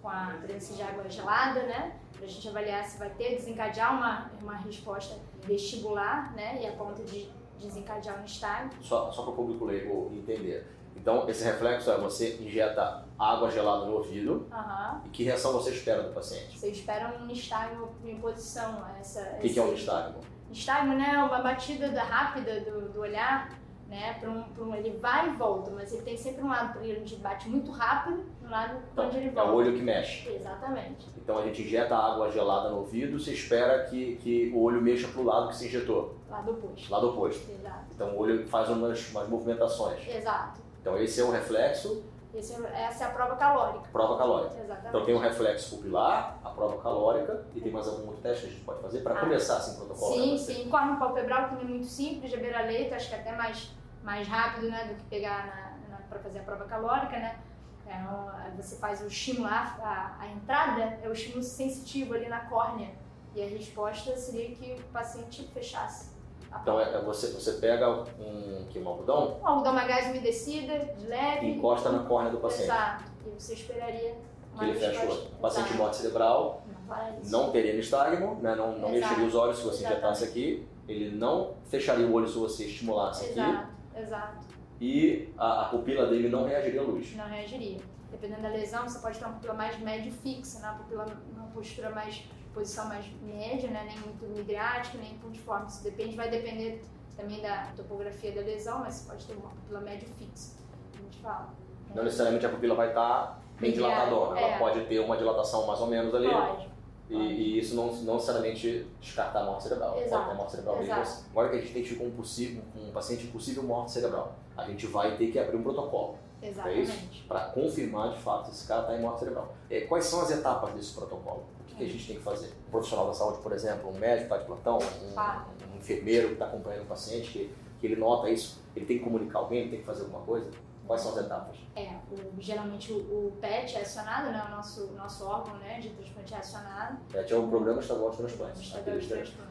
com 0.01 0.09
a 0.09 0.37
presença 0.41 0.73
de 0.73 0.81
água 0.81 1.09
gelada, 1.09 1.63
né? 1.63 1.99
Para 2.13 2.25
a 2.25 2.29
gente 2.29 2.47
avaliar 2.47 2.83
se 2.83 2.97
vai 2.97 3.09
ter, 3.11 3.35
desencadear 3.35 3.95
uma, 3.95 4.31
uma 4.41 4.55
resposta 4.57 5.19
vestibular, 5.43 6.33
né? 6.33 6.61
E 6.61 6.67
a 6.67 6.71
ponto 6.73 7.03
de 7.03 7.29
desencadear 7.59 8.21
um 8.21 8.25
estado. 8.25 8.75
Só, 8.81 9.11
só 9.11 9.23
para 9.23 9.31
o 9.31 9.35
público 9.35 9.69
entender. 10.11 10.67
Então, 11.03 11.27
esse 11.27 11.43
reflexo 11.43 11.91
é 11.91 11.97
você 11.97 12.37
injeta 12.37 13.03
água 13.19 13.51
gelada 13.51 13.85
no 13.85 13.95
ouvido. 13.97 14.47
Uhum. 14.49 15.01
E 15.03 15.09
que 15.09 15.23
reação 15.25 15.51
você 15.51 15.71
espera 15.71 16.01
do 16.01 16.13
paciente? 16.13 16.57
Você 16.57 16.69
espera 16.69 17.13
um 17.19 17.25
nistagmo 17.25 17.89
em 18.05 18.17
posição. 18.21 18.81
Essa, 18.97 19.19
o 19.19 19.39
que, 19.39 19.47
esse... 19.47 19.53
que 19.53 19.59
é 19.59 19.63
um 19.63 19.71
nistagmo? 19.71 20.21
Nistagmo, 20.47 20.95
né? 20.95 21.17
Uma 21.17 21.41
batida 21.41 21.89
da, 21.89 22.03
rápida 22.03 22.61
do, 22.61 22.87
do 22.87 23.01
olhar, 23.01 23.51
né? 23.89 24.13
Pra 24.17 24.29
um, 24.29 24.43
pra 24.43 24.63
um, 24.63 24.73
ele 24.73 24.97
vai 24.97 25.27
e 25.27 25.35
volta, 25.35 25.71
mas 25.71 25.91
ele 25.91 26.03
tem 26.03 26.15
sempre 26.15 26.41
um 26.41 26.47
lado 26.47 26.79
onde 26.79 26.89
ele 26.89 27.15
bate 27.17 27.49
muito 27.49 27.69
rápido 27.69 28.23
um 28.41 28.49
lado 28.49 28.77
então, 28.93 29.07
onde 29.07 29.17
ele 29.17 29.29
volta. 29.31 29.49
É 29.49 29.53
o 29.53 29.55
olho 29.57 29.73
que 29.73 29.81
mexe. 29.81 30.29
Exatamente. 30.29 31.09
Então 31.17 31.37
a 31.37 31.43
gente 31.43 31.63
injeta 31.63 31.97
água 31.97 32.31
gelada 32.31 32.69
no 32.69 32.77
ouvido, 32.77 33.19
você 33.19 33.33
espera 33.33 33.83
que, 33.83 34.15
que 34.21 34.53
o 34.55 34.61
olho 34.61 34.81
mexa 34.81 35.09
para 35.09 35.19
o 35.19 35.25
lado 35.25 35.49
que 35.49 35.57
se 35.57 35.67
injetou. 35.67 36.15
Lado 36.29 36.51
oposto. 36.51 36.89
Lado 36.89 37.09
oposto. 37.09 37.51
Exato. 37.51 37.85
Então 37.93 38.15
o 38.15 38.19
olho 38.19 38.47
faz 38.47 38.69
umas, 38.69 39.11
umas 39.11 39.27
movimentações. 39.27 40.07
Exato. 40.07 40.62
Então 40.83 40.99
esse 40.99 41.21
é 41.21 41.23
o 41.23 41.31
reflexo. 41.31 42.03
Esse, 42.33 42.53
é, 42.53 42.83
essa 42.83 43.05
é 43.05 43.07
a 43.07 43.11
prova 43.11 43.37
calórica. 43.37 43.87
Prova 43.89 44.17
calórica. 44.17 44.53
Exatamente. 44.59 44.87
Então 44.89 45.05
tem 45.05 45.15
o 45.15 45.19
reflexo 45.19 45.77
pupilar, 45.77 46.39
a 46.43 46.49
prova 46.49 46.81
calórica 46.81 47.45
e 47.55 47.61
tem 47.61 47.71
mais 47.71 47.87
algum 47.87 48.07
outro 48.07 48.21
teste 48.21 48.43
que 48.43 48.49
a 48.49 48.51
gente 48.51 48.65
pode 48.65 48.81
fazer 48.81 48.99
para 48.99 49.15
ah, 49.15 49.19
começar 49.21 49.57
assim 49.57 49.75
o 49.75 49.85
protocolo? 49.85 50.13
Sim, 50.13 50.37
sim. 50.37 50.69
Corno 50.69 50.99
palpebral 50.99 51.47
também 51.47 51.63
é 51.63 51.69
muito 51.69 51.85
simples, 51.85 52.29
de 52.29 52.37
beira-leito, 52.37 52.93
acho 52.93 53.07
que 53.07 53.15
é 53.15 53.19
até 53.19 53.31
mais, 53.31 53.71
mais 54.03 54.27
rápido 54.27 54.69
né, 54.69 54.89
do 54.89 54.95
que 54.95 55.03
pegar 55.05 55.79
para 56.09 56.19
fazer 56.19 56.39
a 56.39 56.43
prova 56.43 56.65
calórica, 56.65 57.17
né? 57.17 57.39
É, 57.87 58.51
você 58.57 58.75
faz 58.75 59.01
o 59.01 59.07
estímulo, 59.07 59.47
a, 59.47 60.17
a 60.19 60.27
entrada 60.27 60.99
é 61.01 61.07
o 61.07 61.13
estímulo 61.13 61.43
sensitivo 61.43 62.13
ali 62.13 62.27
na 62.27 62.41
córnea 62.41 62.91
e 63.35 63.41
a 63.41 63.47
resposta 63.47 64.15
seria 64.17 64.53
que 64.55 64.73
o 64.73 64.91
paciente 64.91 65.47
fechasse 65.53 66.12
então 66.61 66.79
é, 66.79 66.95
é, 66.95 67.01
você, 67.01 67.27
você 67.27 67.53
pega 67.53 67.89
um, 68.19 68.65
que, 68.69 68.79
um 68.79 68.87
algodão? 68.87 69.39
Um 69.41 69.47
algodão, 69.47 69.71
uma 69.73 69.85
gás 69.85 70.07
umedecida, 70.07 70.93
de 70.97 71.07
leve. 71.07 71.47
E 71.47 71.51
encosta 71.51 71.91
na 71.91 72.03
córnea 72.03 72.31
do 72.31 72.37
paciente. 72.37 72.65
Exato. 72.65 73.03
E 73.25 73.29
você 73.29 73.53
esperaria 73.53 74.15
que 74.57 74.63
ele 74.63 74.79
feche 74.79 75.05
o 75.05 75.11
olho. 75.11 75.21
O 75.37 75.41
paciente 75.41 75.73
morte 75.73 75.95
cerebral 75.97 76.63
não, 76.87 77.43
não 77.43 77.51
teria 77.51 77.73
nistagmo, 77.73 78.35
né? 78.41 78.55
não, 78.55 78.77
não 78.77 78.89
mexeria 78.89 79.25
os 79.25 79.35
olhos 79.35 79.57
se 79.57 79.63
você 79.63 79.85
injetasse 79.85 80.23
aqui. 80.23 80.67
Ele 80.87 81.15
não 81.15 81.55
fecharia 81.65 82.05
o 82.05 82.13
olho 82.13 82.27
se 82.27 82.37
você 82.37 82.65
estimulasse 82.65 83.25
aqui. 83.25 83.39
Exato, 83.39 83.67
exato. 83.95 84.47
E 84.81 85.29
a, 85.37 85.61
a 85.61 85.65
pupila 85.65 86.07
dele 86.07 86.27
não 86.27 86.45
reagiria 86.45 86.81
à 86.81 86.83
luz. 86.83 87.15
Não 87.15 87.25
reagiria. 87.25 87.77
Dependendo 88.11 88.41
da 88.41 88.49
lesão, 88.49 88.87
você 88.87 88.99
pode 88.99 89.17
ter 89.17 89.25
uma 89.25 89.33
pupila 89.35 89.53
mais 89.53 89.79
médio 89.79 90.11
fixa, 90.11 90.59
né? 90.59 90.69
uma 90.69 90.79
pupila, 90.79 91.05
uma 91.35 91.47
postura 91.47 91.89
mais 91.89 92.23
posição 92.53 92.87
mais 92.87 93.05
média, 93.21 93.69
né? 93.69 93.85
nem 93.85 93.99
muito 93.99 94.25
midriática, 94.25 94.97
nem 94.97 95.17
pontiforme. 95.17 95.67
Isso 95.67 95.83
depende, 95.83 96.15
vai 96.15 96.29
depender 96.29 96.83
também 97.17 97.41
da 97.41 97.71
topografia 97.75 98.31
da 98.31 98.41
lesão, 98.41 98.79
mas 98.79 98.95
você 98.95 99.09
pode 99.09 99.25
ter 99.25 99.33
uma 99.33 99.49
pupila 99.49 99.81
médio 99.81 100.07
fixa, 100.17 100.55
a 100.93 101.01
gente 101.01 101.19
fala. 101.19 101.49
Não 101.93 102.03
necessariamente 102.03 102.45
a 102.45 102.49
pupila 102.49 102.75
vai 102.75 102.89
estar 102.89 103.39
bem 103.59 103.71
dilatadora, 103.71 104.39
é. 104.39 104.43
ela 104.43 104.57
pode 104.57 104.85
ter 104.85 104.99
uma 104.99 105.17
dilatação 105.17 105.67
mais 105.67 105.79
ou 105.79 105.87
menos 105.87 106.13
ali. 106.13 106.29
Pode. 106.29 106.73
E, 107.09 107.17
e, 107.17 107.59
isso 107.59 107.75
não, 107.75 107.93
não 107.97 108.15
necessariamente 108.15 108.87
descartar 108.99 109.41
a 109.41 109.45
morte 109.45 109.63
cerebral. 109.63 109.99
Exato. 109.99 110.09
Pode 110.09 110.29
ter 110.29 110.35
morte 110.35 110.51
cerebral 110.51 110.77
mesmo. 110.77 111.25
Agora 111.31 111.49
que 111.49 111.55
a 111.55 111.59
gente 111.59 111.71
identificou 111.71 112.07
um, 112.07 112.11
possível, 112.11 112.63
um 112.75 112.91
paciente 112.91 113.27
possível 113.27 113.63
morte 113.63 113.91
cerebral, 113.91 114.35
a 114.57 114.63
gente 114.65 114.87
vai 114.87 115.15
ter 115.17 115.31
que 115.31 115.37
abrir 115.37 115.57
um 115.57 115.63
protocolo. 115.63 116.17
Exatamente. 116.43 116.79
É 116.79 116.83
isso? 116.83 117.27
Para 117.27 117.45
confirmar 117.45 118.11
de 118.11 118.19
fato 118.19 118.47
se 118.47 118.51
esse 118.51 118.67
cara 118.67 118.81
está 118.81 118.95
em 118.95 119.01
morte 119.01 119.19
cerebral. 119.19 119.53
E 119.69 119.81
quais 119.81 120.05
são 120.05 120.21
as 120.21 120.31
etapas 120.31 120.73
desse 120.73 120.93
protocolo? 120.93 121.45
O 121.61 121.65
que, 121.65 121.75
que 121.75 121.83
a 121.83 121.87
gente 121.87 122.05
tem 122.05 122.17
que 122.17 122.23
fazer? 122.23 122.53
Um 122.67 122.71
profissional 122.71 123.07
da 123.07 123.13
saúde, 123.13 123.41
por 123.41 123.51
exemplo, 123.53 123.89
um 123.89 123.97
médico 123.97 124.25
está 124.25 124.37
de 124.37 124.45
plantão, 124.45 124.77
um, 124.77 125.73
um 125.73 125.77
enfermeiro 125.77 126.27
que 126.27 126.33
está 126.33 126.45
acompanhando 126.45 126.83
o 126.83 126.87
paciente, 126.87 127.31
que, 127.31 127.55
que 127.79 127.87
ele 127.87 127.95
nota 127.95 128.29
isso, 128.29 128.61
ele 128.75 128.85
tem 128.85 128.97
que 128.97 129.03
comunicar 129.03 129.39
alguém, 129.39 129.61
ele 129.61 129.69
tem 129.69 129.79
que 129.79 129.85
fazer 129.85 130.03
alguma 130.03 130.21
coisa? 130.21 130.51
Quais 130.85 131.01
são 131.01 131.11
as 131.11 131.25
etapas? 131.25 131.57
É, 131.75 131.93
o, 132.11 132.41
geralmente 132.41 132.91
o, 132.91 132.97
o, 132.97 133.37
PET 133.39 133.77
é 133.77 133.81
acionado, 133.81 134.31
né? 134.31 134.43
O 134.47 134.51
nosso, 134.51 134.87
nosso 134.87 135.25
órgão 135.25 135.55
né, 135.55 135.79
de 135.79 135.89
transplante 135.91 136.33
é 136.33 136.37
acionado. 136.37 136.97
PET 137.09 137.33
é 137.33 137.37
o 137.37 137.47
Programa 137.47 137.79
Estadual 137.79 138.09
de 138.09 138.17
Transplante. 138.17 138.73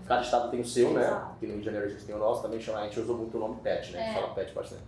Cada 0.07 0.21
estado 0.21 0.51
tem 0.51 0.61
o 0.61 0.65
seu, 0.65 0.93
né? 0.93 1.07
Aqui 1.07 1.47
no 1.47 1.53
Rio 1.55 1.61
de 1.61 1.65
Janeiro 1.65 1.87
a 1.87 1.89
gente 1.89 2.05
tem 2.05 2.15
o 2.15 2.19
nosso, 2.19 2.43
também 2.43 2.61
chama, 2.61 2.81
a 2.81 2.85
gente 2.85 3.01
usa 3.01 3.15
muito 3.15 3.35
o 3.39 3.41
nome 3.41 3.57
PET, 3.63 3.93
né? 3.93 3.99
A 3.99 4.05
gente 4.05 4.19
é. 4.19 4.21
fala 4.21 4.35
PET 4.35 4.53
bastante. 4.53 4.83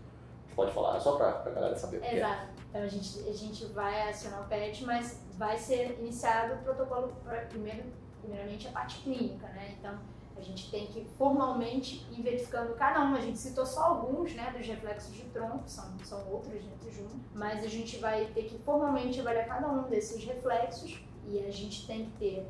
Pode 0.55 0.73
falar, 0.73 1.01
só 1.01 1.17
para 1.17 1.29
a 1.29 1.51
galera 1.51 1.77
saber 1.77 1.99
o 1.99 2.01
que 2.01 2.07
é. 2.07 2.17
Exato. 2.17 2.49
Então 2.69 2.83
a 2.83 2.89
gente, 2.89 3.29
a 3.29 3.33
gente 3.33 3.67
vai 3.67 4.09
acionar 4.09 4.43
o 4.43 4.49
PET, 4.49 4.85
mas 4.85 5.21
vai 5.37 5.57
ser 5.57 5.99
iniciado 6.01 6.55
o 6.55 6.59
protocolo, 6.59 7.13
primeiro, 7.49 7.85
primeiramente 8.21 8.69
a 8.69 8.73
parte 8.73 9.03
clínica, 9.03 9.47
né? 9.49 9.77
Então 9.79 9.99
a 10.37 10.41
gente 10.41 10.71
tem 10.71 10.87
que 10.87 11.05
formalmente 11.17 12.07
ir 12.11 12.23
verificando 12.23 12.75
cada 12.75 13.01
um. 13.01 13.15
A 13.15 13.21
gente 13.21 13.39
citou 13.39 13.65
só 13.65 13.85
alguns 13.85 14.35
né, 14.35 14.53
dos 14.57 14.67
reflexos 14.67 15.15
de 15.15 15.23
tronco, 15.25 15.63
são, 15.67 15.85
são 16.03 16.27
outros 16.29 16.63
dentro 16.63 16.91
junto, 16.93 17.17
mas 17.33 17.65
a 17.65 17.69
gente 17.69 17.99
vai 17.99 18.27
ter 18.27 18.45
que 18.45 18.59
formalmente 18.59 19.21
avaliar 19.21 19.47
cada 19.47 19.69
um 19.69 19.83
desses 19.85 20.25
reflexos 20.25 21.01
e 21.27 21.39
a 21.39 21.51
gente 21.51 21.87
tem 21.87 22.07
que 22.07 22.11
ter. 22.19 22.49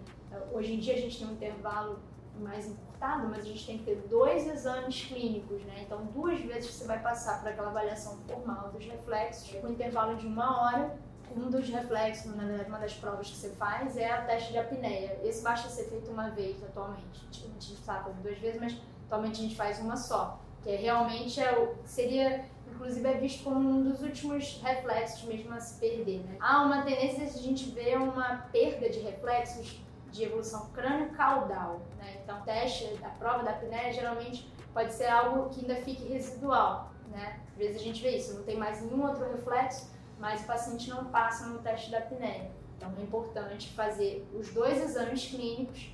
Hoje 0.53 0.75
em 0.75 0.81
dia 0.81 0.95
a 0.95 0.99
gente 0.99 1.19
tem 1.19 1.29
um 1.29 1.33
intervalo 1.33 1.99
mais 2.39 2.67
encurtado, 2.67 3.29
mas 3.29 3.41
a 3.41 3.49
gente 3.49 3.67
tem 3.67 3.79
que 3.79 3.85
ter 3.85 3.97
dois 4.09 4.47
exames 4.47 5.05
clínicos, 5.05 5.63
né? 5.65 5.83
Então, 5.83 6.05
duas 6.07 6.41
vezes 6.41 6.71
você 6.71 6.87
vai 6.87 7.01
passar 7.01 7.41
por 7.41 7.49
aquela 7.49 7.69
avaliação 7.69 8.19
formal 8.27 8.71
dos 8.71 8.85
reflexos, 8.85 9.51
com 9.61 9.69
intervalo 9.69 10.17
de 10.17 10.27
uma 10.27 10.63
hora. 10.63 10.99
Um 11.35 11.51
dos 11.51 11.69
reflexos, 11.69 12.35
na 12.35 12.45
verdade, 12.45 12.69
uma 12.69 12.79
das 12.79 12.95
provas 12.95 13.29
que 13.29 13.37
você 13.37 13.51
faz 13.51 13.97
é 13.97 14.21
o 14.21 14.27
teste 14.27 14.53
de 14.53 14.59
apneia. 14.59 15.19
Esse 15.25 15.43
basta 15.43 15.69
ser 15.69 15.85
feito 15.85 16.11
uma 16.11 16.31
vez 16.31 16.63
atualmente. 16.63 17.27
A 17.31 17.35
gente 17.35 17.73
está 17.73 18.03
fazendo 18.03 18.23
duas 18.23 18.39
vezes, 18.39 18.61
mas 18.61 18.77
atualmente 19.07 19.41
a 19.41 19.43
gente 19.43 19.57
faz 19.57 19.81
uma 19.81 19.97
só. 19.97 20.39
Que 20.63 20.71
é, 20.71 20.77
realmente 20.77 21.41
é 21.41 21.59
o, 21.59 21.75
seria, 21.85 22.45
inclusive, 22.71 23.07
é 23.09 23.15
visto 23.15 23.43
como 23.43 23.69
um 23.69 23.83
dos 23.83 24.03
últimos 24.03 24.61
reflexos 24.63 25.25
mesmo 25.25 25.53
a 25.53 25.61
se 25.61 25.81
perder. 25.81 26.21
Né? 26.21 26.37
Há 26.41 26.63
uma 26.63 26.83
tendência 26.83 27.27
de 27.27 27.39
a 27.39 27.43
gente 27.43 27.71
ver 27.71 27.99
uma 27.99 28.37
perda 28.53 28.89
de 28.89 29.01
reflexos 29.01 29.81
de 30.15 30.23
evolução 30.23 30.71
crânio-caudal. 30.71 31.81
Né? 31.99 32.21
Então, 32.23 32.41
o 32.41 32.45
teste, 32.45 32.99
a 33.03 33.09
prova 33.09 33.43
da 33.43 33.51
apneia, 33.51 33.93
geralmente 33.93 34.49
pode 34.73 34.95
ser 34.95 35.07
algo 35.07 35.51
que 35.51 35.61
ainda 35.61 35.75
fique 35.83 36.07
residual. 36.07 36.93
Né? 37.11 37.41
Às 37.51 37.59
vezes 37.59 37.81
a 37.81 37.85
gente 37.85 38.01
vê 38.01 38.17
isso, 38.17 38.35
não 38.35 38.45
tem 38.45 38.57
mais 38.57 38.81
nenhum 38.81 39.05
outro 39.05 39.29
reflexo, 39.29 39.91
mas 40.19 40.43
o 40.43 40.47
paciente 40.47 40.89
não 40.89 41.07
passa 41.07 41.47
no 41.47 41.59
teste 41.59 41.91
da 41.91 41.99
apneia. 41.99 42.51
Então, 42.77 42.93
é 42.97 43.03
importante 43.03 43.73
fazer 43.73 44.25
os 44.33 44.53
dois 44.53 44.81
exames 44.81 45.27
clínicos. 45.27 45.93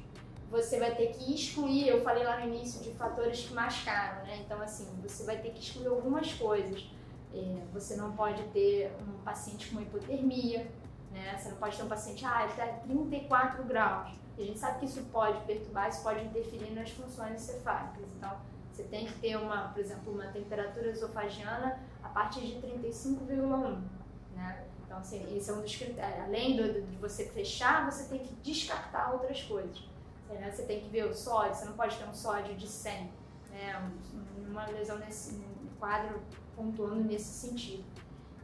Você 0.51 0.79
vai 0.79 0.95
ter 0.95 1.13
que 1.13 1.35
excluir, 1.35 1.89
eu 1.89 2.03
falei 2.03 2.23
lá 2.23 2.41
no 2.41 2.55
início, 2.55 2.83
de 2.83 2.91
fatores 2.91 3.47
que 3.47 3.55
mascaram, 3.55 4.25
né? 4.25 4.43
Então, 4.45 4.61
assim, 4.61 4.87
você 5.01 5.25
vai 5.25 5.39
ter 5.39 5.51
que 5.51 5.61
excluir 5.61 5.87
algumas 5.87 6.33
coisas. 6.35 6.91
É, 7.33 7.61
você 7.73 7.97
não 7.97 8.13
pode 8.13 8.43
ter 8.49 8.93
um 9.01 9.23
paciente 9.23 9.71
com 9.71 9.81
hipotermia, 9.81 10.67
né? 11.11 11.37
Você 11.39 11.51
não 11.51 11.57
pode 11.57 11.77
ter 11.77 11.83
um 11.83 11.89
paciente, 11.89 12.25
ah, 12.25 12.43
ele 12.43 12.53
está 12.53 12.67
34 12.67 13.65
graus. 13.65 14.13
E 14.39 14.43
a 14.43 14.47
gente 14.47 14.59
sabe 14.59 14.79
que 14.79 14.87
isso 14.87 15.03
pode 15.13 15.39
perturbar, 15.45 15.89
isso 15.89 16.03
pode 16.03 16.25
interferir 16.25 16.73
nas 16.73 16.91
funções 16.91 17.41
cefálicas. 17.41 18.07
Então, 18.17 18.39
você 18.73 18.85
tem 18.85 19.07
que 19.07 19.13
ter, 19.19 19.37
uma, 19.37 19.69
por 19.69 19.81
exemplo, 19.81 20.13
uma 20.13 20.27
temperatura 20.29 20.89
esofagiana 20.89 21.79
a 22.03 22.09
partir 22.09 22.41
de 22.41 22.67
35,1. 22.67 23.83
Né? 24.35 24.65
Então, 24.85 24.99
assim, 24.99 25.37
esse 25.37 25.51
é 25.51 25.53
um 25.53 25.61
dos 25.61 25.77
critérios. 25.77 26.25
Além 26.25 26.57
do, 26.57 26.83
de 26.83 26.97
você 26.97 27.27
fechar, 27.27 27.91
você 27.91 28.05
tem 28.09 28.21
que 28.21 28.33
descartar 28.37 29.13
outras 29.13 29.43
coisas. 29.43 29.83
Né? 30.29 30.51
Você 30.51 30.63
tem 30.63 30.81
que 30.81 30.89
ver 30.89 31.05
o 31.05 31.15
sódio, 31.15 31.55
você 31.55 31.65
não 31.65 31.75
pode 31.75 31.97
ter 31.97 32.05
um 32.09 32.15
sódio 32.15 32.55
de 32.57 32.67
100. 32.67 33.13
Né? 33.51 33.93
Uma 34.49 34.67
lesão 34.67 34.99
nesse 34.99 35.35
um 35.35 35.69
quadro 35.79 36.23
pontuando 36.57 37.05
nesse 37.05 37.49
sentido. 37.49 37.85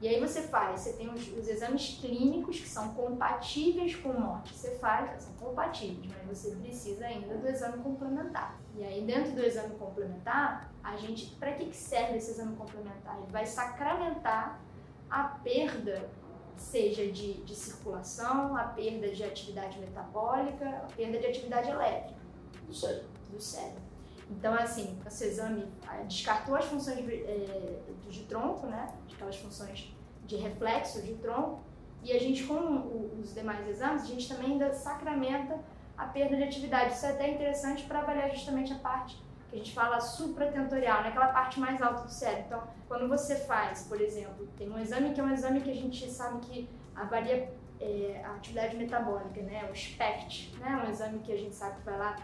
E 0.01 0.09
aí 0.09 0.21
você 0.21 0.43
faz, 0.43 0.81
você 0.81 0.93
tem 0.93 1.09
os, 1.09 1.27
os, 1.39 1.49
exames 1.49 1.99
clínicos 2.01 2.61
que 2.61 2.69
são 2.69 2.93
compatíveis 2.93 3.97
com 3.97 4.13
morte 4.13 4.55
cefálica, 4.55 5.19
são 5.19 5.33
compatíveis, 5.35 6.13
mas 6.27 6.39
você 6.39 6.55
precisa 6.57 7.07
ainda 7.07 7.35
do 7.39 7.49
exame 7.49 7.83
complementar. 7.83 8.61
E 8.77 8.85
aí 8.85 9.03
dentro 9.03 9.33
do 9.33 9.43
exame 9.43 9.75
complementar, 9.77 10.71
a 10.85 10.97
gente, 10.97 11.35
para 11.37 11.53
que, 11.53 11.67
que 11.67 11.77
serve 11.77 12.19
esse 12.19 12.33
exame 12.33 12.55
complementar? 12.57 13.17
Ele 13.17 13.33
vai 13.33 13.47
sacramentar 13.47 14.61
a 15.09 15.23
perda, 15.23 16.11
seja 16.57 17.11
de, 17.11 17.35
de 17.45 17.55
circulação, 17.55 18.55
a 18.55 18.65
perda 18.65 19.09
de 19.09 19.25
atividade 19.25 19.79
metabólica, 19.79 20.69
a 20.69 20.93
perda 20.95 21.19
de 21.19 21.27
atividade 21.27 21.71
elétrica. 21.71 22.21
Do 22.67 22.75
cérebro. 22.75 23.09
Do 23.31 23.41
cérebro. 23.41 23.86
Então, 24.31 24.55
assim, 24.55 24.99
esse 25.07 25.25
exame 25.25 25.69
ah, 25.87 26.03
descartou 26.03 26.57
as 26.57 26.65
funções 26.65 27.05
de, 27.05 27.15
é, 27.15 27.81
de 28.09 28.25
tronco, 28.25 28.67
né? 28.67 28.93
Aquelas 29.13 29.37
funções 29.37 29.95
de 30.25 30.37
reflexo 30.37 31.03
de 31.03 31.15
tronco. 31.15 31.61
E 32.03 32.13
a 32.13 32.19
gente, 32.19 32.45
com 32.45 32.55
o, 32.55 33.21
os 33.21 33.35
demais 33.35 33.67
exames, 33.69 34.03
a 34.03 34.07
gente 34.07 34.29
também 34.29 34.53
ainda 34.53 34.73
sacramenta 34.73 35.59
a 35.97 36.07
perda 36.07 36.37
de 36.37 36.43
atividade. 36.43 36.95
Isso 36.95 37.07
é 37.07 37.11
até 37.11 37.31
interessante 37.31 37.85
para 37.85 38.01
avaliar 38.01 38.31
justamente 38.31 38.73
a 38.73 38.77
parte 38.77 39.17
que 39.49 39.55
a 39.55 39.59
gente 39.59 39.73
fala 39.73 40.01
supratentorial, 40.01 41.03
né? 41.03 41.09
aquela 41.09 41.29
parte 41.29 41.61
mais 41.61 41.81
alta 41.81 42.03
do 42.03 42.11
cérebro. 42.11 42.45
Então, 42.47 42.63
quando 42.89 43.09
você 43.09 43.37
faz, 43.37 43.85
por 43.85 44.01
exemplo, 44.01 44.47
tem 44.57 44.69
um 44.69 44.79
exame 44.79 45.15
que 45.15 45.21
é 45.21 45.25
um 45.25 45.33
exame 45.33 45.61
que 45.61 45.71
a 45.71 45.75
gente 45.75 46.11
sabe 46.11 46.41
que 46.41 46.69
avalia 46.95 47.53
é, 47.81 48.23
a 48.25 48.35
atividade 48.35 48.77
metabólica, 48.77 49.41
né? 49.43 49.69
o 49.71 49.75
SPECT, 49.75 50.57
né? 50.59 50.85
um 50.85 50.91
exame 50.91 51.21
que 51.21 51.33
a 51.33 51.37
gente 51.37 51.55
sabe 51.55 51.77
que 51.77 51.85
vai 51.85 51.97
lá 51.99 52.17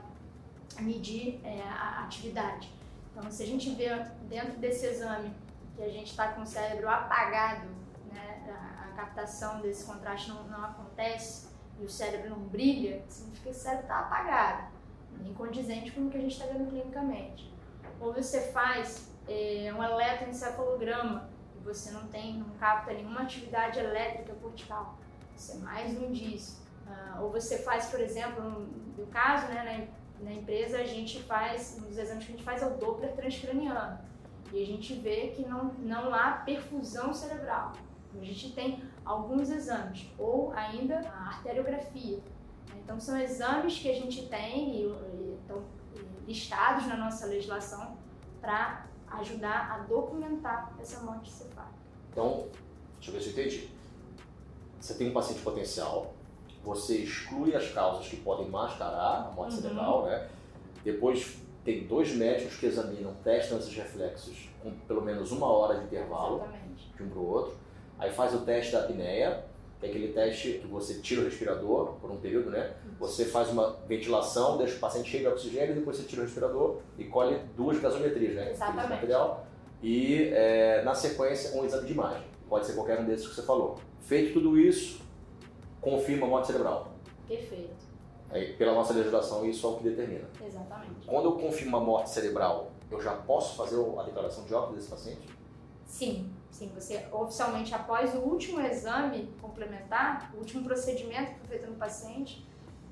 medir 0.80 1.40
é, 1.44 1.62
a 1.62 2.04
atividade. 2.04 2.72
Então, 3.10 3.30
se 3.30 3.42
a 3.42 3.46
gente 3.46 3.74
vê 3.74 3.88
dentro 4.28 4.58
desse 4.58 4.86
exame 4.86 5.32
que 5.76 5.82
a 5.82 5.88
gente 5.88 6.10
está 6.10 6.28
com 6.28 6.42
o 6.42 6.46
cérebro 6.46 6.88
apagado, 6.88 7.68
né, 8.10 8.42
a, 8.48 8.92
captação 8.94 9.60
desse 9.60 9.84
contraste 9.86 10.28
não, 10.28 10.44
não, 10.44 10.64
acontece 10.64 11.48
e 11.80 11.84
o 11.84 11.88
cérebro 11.88 12.30
não 12.30 12.40
brilha, 12.40 13.02
significa 13.08 13.50
que 13.50 13.56
o 13.56 13.58
cérebro 13.58 13.84
está 13.84 14.00
apagado, 14.00 14.68
incondizente 15.24 15.90
com 15.92 16.02
o 16.02 16.10
que 16.10 16.18
a 16.18 16.20
gente 16.20 16.32
está 16.32 16.46
vendo 16.46 16.68
clinicamente. 16.68 17.52
Ou 18.00 18.12
você 18.12 18.52
faz 18.52 19.08
é, 19.28 19.72
um 19.74 19.82
eletroencefalograma 19.82 21.28
e 21.56 21.64
você 21.64 21.90
não 21.90 22.06
tem, 22.08 22.38
não 22.38 22.50
capta 22.58 22.92
nenhuma 22.92 23.22
atividade 23.22 23.78
elétrica 23.78 24.34
cortical. 24.34 24.98
Isso 25.34 25.52
é 25.52 25.56
mais 25.56 25.96
um 25.96 26.04
indício. 26.04 26.62
Ah, 26.86 27.18
ou 27.20 27.30
você 27.30 27.58
faz, 27.58 27.86
por 27.86 28.00
exemplo, 28.00 28.42
no, 28.96 29.06
caso, 29.06 29.46
né, 29.48 29.88
na 30.22 30.32
empresa 30.32 30.78
a 30.78 30.84
gente 30.84 31.22
faz, 31.22 31.78
um 31.78 31.86
dos 31.88 31.98
exames 31.98 32.24
que 32.24 32.32
a 32.32 32.36
gente 32.36 32.44
faz 32.44 32.62
é 32.62 32.66
o 32.66 32.76
Doppler 32.76 33.14
transcraniano. 33.14 33.98
E 34.52 34.62
a 34.62 34.66
gente 34.66 34.94
vê 34.94 35.28
que 35.28 35.42
não, 35.42 35.72
não 35.78 36.14
há 36.14 36.32
perfusão 36.32 37.12
cerebral. 37.12 37.72
A 38.14 38.24
gente 38.24 38.52
tem 38.52 38.82
alguns 39.04 39.50
exames, 39.50 40.06
ou 40.18 40.52
ainda 40.52 41.00
a 41.00 41.28
arteriografia. 41.28 42.20
Então, 42.76 43.00
são 43.00 43.18
exames 43.18 43.78
que 43.78 43.90
a 43.90 43.94
gente 43.94 44.28
tem 44.28 44.82
e, 44.82 45.38
estão 45.40 45.64
listados 46.26 46.86
na 46.86 46.96
nossa 46.96 47.26
legislação 47.26 47.96
para 48.40 48.86
ajudar 49.08 49.72
a 49.72 49.78
documentar 49.78 50.72
essa 50.80 51.00
morte 51.00 51.30
cefálica. 51.30 51.72
Então, 52.10 52.48
deixa 52.96 53.10
eu 53.10 53.14
ver 53.14 53.20
se 53.20 53.28
eu 53.28 53.32
entendi. 53.32 53.70
Você 54.78 54.94
tem 54.94 55.10
um 55.10 55.12
paciente 55.12 55.42
potencial, 55.42 56.14
você 56.64 56.98
exclui 56.98 57.54
as 57.54 57.70
causas 57.70 58.06
que 58.06 58.16
podem 58.16 58.48
mascarar 58.48 59.28
a 59.28 59.32
morte 59.34 59.54
uhum. 59.54 59.62
cerebral, 59.62 60.06
né? 60.06 60.28
Depois 60.84 61.36
tem 61.64 61.86
dois 61.86 62.12
médicos 62.14 62.56
que 62.56 62.66
examinam, 62.66 63.14
testam 63.22 63.58
esses 63.58 63.74
reflexos 63.74 64.48
com 64.62 64.72
pelo 64.86 65.02
menos 65.02 65.30
uma 65.32 65.46
hora 65.46 65.78
de 65.78 65.84
intervalo 65.84 66.36
Exatamente. 66.36 66.92
de 66.96 67.02
um 67.02 67.08
para 67.08 67.18
o 67.18 67.28
outro. 67.28 67.54
Aí 67.98 68.10
faz 68.10 68.34
o 68.34 68.38
teste 68.38 68.72
da 68.72 68.80
apneia, 68.80 69.44
que 69.78 69.86
é 69.86 69.88
aquele 69.88 70.12
teste 70.12 70.58
que 70.58 70.66
você 70.66 71.00
tira 71.00 71.20
o 71.20 71.24
respirador 71.24 71.94
por 72.00 72.10
um 72.10 72.16
período, 72.16 72.50
né? 72.50 72.74
Você 72.98 73.26
faz 73.26 73.48
uma 73.50 73.76
ventilação, 73.86 74.56
deixa 74.58 74.76
o 74.76 74.80
paciente 74.80 75.10
cheio 75.10 75.24
de 75.24 75.28
oxigênio, 75.28 75.74
depois 75.74 75.96
você 75.96 76.04
tira 76.04 76.22
o 76.22 76.24
respirador 76.24 76.78
e 76.98 77.04
colhe 77.04 77.38
duas 77.56 77.78
gasometrias, 77.80 78.34
né? 78.34 78.50
Exatamente. 78.50 79.06
E 79.82 80.30
é, 80.32 80.82
na 80.84 80.94
sequência 80.94 81.60
um 81.60 81.64
exame 81.64 81.86
de 81.86 81.92
imagem. 81.92 82.22
Pode 82.48 82.66
ser 82.66 82.74
qualquer 82.74 83.00
um 83.00 83.04
desses 83.04 83.26
que 83.26 83.34
você 83.34 83.42
falou. 83.42 83.78
Feito 84.00 84.34
tudo 84.34 84.58
isso, 84.58 85.00
confirma 85.82 86.26
a 86.26 86.30
morte 86.30 86.46
cerebral. 86.46 86.92
Perfeito. 87.28 87.92
Aí, 88.30 88.54
pela 88.54 88.72
nossa 88.72 88.94
legislação, 88.94 89.44
isso 89.44 89.66
é 89.66 89.70
o 89.70 89.76
que 89.76 89.84
determina. 89.84 90.26
Exatamente. 90.42 91.06
Quando 91.06 91.26
eu 91.26 91.32
confirmo 91.32 91.76
a 91.76 91.80
morte 91.80 92.08
cerebral, 92.08 92.70
eu 92.90 92.98
já 93.00 93.14
posso 93.14 93.56
fazer 93.56 93.76
a 93.98 94.02
declaração 94.04 94.44
de 94.44 94.54
óbito 94.54 94.74
desse 94.74 94.88
paciente? 94.88 95.28
Sim, 95.84 96.32
sim. 96.50 96.72
Você 96.74 97.06
oficialmente, 97.12 97.74
após 97.74 98.14
o 98.14 98.20
último 98.20 98.58
exame 98.60 99.30
complementar, 99.42 100.32
o 100.34 100.38
último 100.38 100.64
procedimento 100.64 101.34
que 101.34 101.40
foi 101.40 101.58
feito 101.58 101.70
no 101.70 101.76
paciente, 101.76 102.46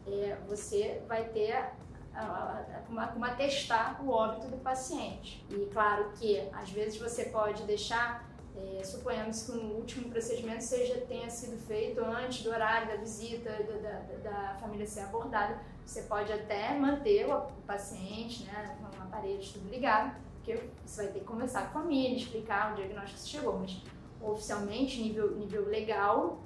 é, 0.07 0.37
você 0.47 1.03
vai 1.09 1.25
ter 1.25 1.73
como, 2.87 3.07
como 3.09 3.25
atestar 3.25 4.05
o 4.05 4.11
óbito 4.11 4.49
do 4.49 4.59
paciente. 4.59 5.45
E 5.49 5.67
claro 5.73 6.11
que 6.19 6.49
às 6.53 6.71
vezes 6.71 6.99
você 6.99 7.27
pode 7.27 7.63
deixar 7.63 8.30
É, 8.57 8.83
suponhamos 8.83 9.45
que 9.45 9.53
um 9.53 9.77
último 9.77 10.11
procedimento 10.11 10.63
seja, 10.63 11.01
tenha 11.09 11.31
sido 11.31 11.57
feito 11.57 12.05
antes 12.05 12.43
do 12.43 12.51
horário 12.51 12.89
da 12.89 12.97
visita 12.97 13.51
da, 13.51 13.91
da, 13.91 14.31
da 14.31 14.55
família 14.59 14.87
ser 14.87 15.01
abordada, 15.01 15.61
você 15.87 16.03
pode 16.03 16.33
até 16.33 16.77
manter 16.77 17.27
o, 17.27 17.37
o 17.37 17.63
paciente 17.67 18.45
né, 18.45 18.77
com 18.79 18.85
o 18.85 19.03
aparelho 19.03 19.41
tudo 19.53 19.69
ligado, 19.69 20.15
porque 20.37 20.59
você 20.85 21.05
vai 21.05 21.13
ter 21.13 21.19
que 21.21 21.25
conversar 21.25 21.73
com 21.73 21.79
a 21.79 21.83
família, 21.83 22.17
explicar 22.17 22.73
o 22.73 22.77
diagnóstico 22.77 23.21
que 23.21 23.29
chegou, 23.29 23.59
mas 23.59 23.83
oficialmente, 24.21 25.01
nível, 25.01 25.37
nível 25.37 25.67
legal, 25.67 26.41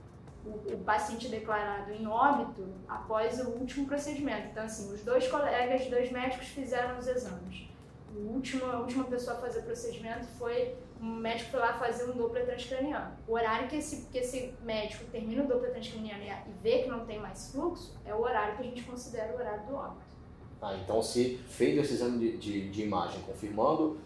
o, 0.44 0.50
o, 0.50 0.78
paciente 0.84 1.28
declarado 1.28 1.90
em 1.92 2.06
óbito 2.06 2.66
após 2.86 3.40
o 3.40 3.50
último 3.50 3.86
procedimento. 3.86 4.48
Então, 4.48 4.64
assim, 4.64 4.92
os 4.92 5.02
dois 5.02 5.26
colegas, 5.28 5.86
dois 5.86 6.12
médicos 6.12 6.48
fizeram 6.48 6.98
os 6.98 7.06
exames. 7.06 7.68
O 8.14 8.34
último, 8.34 8.64
a 8.66 8.80
última 8.80 9.04
pessoa 9.04 9.36
a 9.36 9.40
fazer 9.40 9.60
o 9.60 9.62
procedimento 9.62 10.26
foi 10.38 10.76
um 11.04 11.16
médico 11.16 11.50
foi 11.50 11.60
lá 11.60 11.74
fazer 11.74 12.10
um 12.10 12.16
Doppler 12.16 12.46
transcraniano. 12.46 13.12
O 13.28 13.34
horário 13.34 13.68
que 13.68 13.76
esse, 13.76 14.06
que 14.06 14.16
esse 14.16 14.54
médico 14.62 15.04
termina 15.12 15.44
o 15.44 15.46
Doppler 15.46 15.72
transcraniano 15.72 16.22
e 16.22 16.62
vê 16.62 16.82
que 16.82 16.88
não 16.88 17.04
tem 17.04 17.20
mais 17.20 17.52
fluxo 17.52 17.94
é 18.06 18.14
o 18.14 18.22
horário 18.22 18.56
que 18.56 18.62
a 18.62 18.64
gente 18.66 18.82
considera 18.84 19.34
o 19.34 19.36
horário 19.36 19.66
do 19.66 19.74
óbito. 19.74 20.14
Ah, 20.62 20.74
então 20.82 21.02
se 21.02 21.36
feito 21.46 21.80
esse 21.80 21.92
exame 21.92 22.18
de, 22.18 22.38
de, 22.38 22.70
de 22.70 22.82
imagem 22.82 23.20
confirmando 23.20 23.98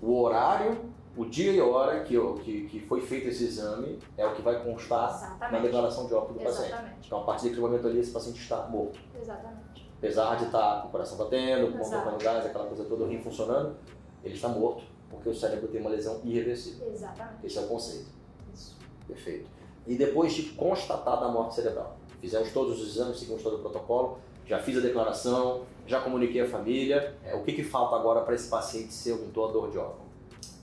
o 0.00 0.20
horário 0.20 0.92
o 1.16 1.24
dia 1.26 1.52
e 1.52 1.60
hora 1.60 2.02
que, 2.02 2.18
que, 2.42 2.66
que 2.66 2.80
foi 2.80 3.00
feito 3.02 3.28
esse 3.28 3.44
exame 3.44 4.00
é 4.16 4.26
o 4.26 4.34
que 4.34 4.42
vai 4.42 4.64
constar 4.64 5.10
Exatamente. 5.10 5.52
na 5.52 5.58
declaração 5.60 6.06
de 6.06 6.14
óbito 6.14 6.32
do 6.34 6.40
Exatamente. 6.40 6.72
paciente. 6.72 7.06
Então, 7.06 7.20
a 7.20 7.24
partir 7.24 7.42
daquele 7.44 7.60
momento 7.60 7.86
ali, 7.86 8.00
esse 8.00 8.10
paciente 8.10 8.40
está 8.40 8.66
morto. 8.66 8.98
Exatamente. 9.20 9.92
Apesar 9.98 10.36
de 10.36 10.44
estar 10.46 10.80
com 10.80 10.88
o 10.88 10.90
coração 10.90 11.18
batendo, 11.18 11.78
com 11.78 12.18
gás, 12.18 12.46
aquela 12.46 12.66
coisa 12.66 12.84
toda, 12.84 13.04
o 13.04 13.08
rim 13.08 13.20
funcionando, 13.20 13.76
ele 14.24 14.34
está 14.34 14.48
morto, 14.48 14.82
porque 15.12 15.28
o 15.28 15.34
cérebro 15.34 15.68
tem 15.68 15.80
uma 15.80 15.90
lesão 15.90 16.20
irreversível. 16.24 16.90
Exatamente. 16.90 17.46
Esse 17.46 17.58
é 17.58 17.60
o 17.60 17.68
conceito. 17.68 18.10
Isso. 18.52 18.76
Perfeito. 19.06 19.48
E 19.86 19.96
depois 19.96 20.32
de 20.32 20.44
constatada 20.50 21.26
a 21.26 21.28
morte 21.30 21.54
cerebral, 21.54 21.96
fizemos 22.20 22.52
todos 22.52 22.80
os 22.80 22.94
exames, 22.94 23.18
seguimos 23.18 23.42
todo 23.42 23.56
o 23.56 23.58
protocolo, 23.58 24.18
já 24.46 24.58
fiz 24.58 24.76
a 24.78 24.80
declaração, 24.80 25.64
já 25.86 26.00
comuniquei 26.00 26.40
a 26.40 26.48
família. 26.48 27.16
É, 27.24 27.34
o 27.34 27.42
que, 27.42 27.52
que 27.52 27.62
falta 27.62 27.96
agora 27.96 28.22
para 28.22 28.34
esse 28.34 28.48
paciente 28.48 28.92
ser 28.92 29.12
um 29.12 29.30
doador 29.30 29.70
de 29.70 29.78
órgão? 29.78 30.06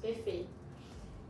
Perfeito. 0.01 0.49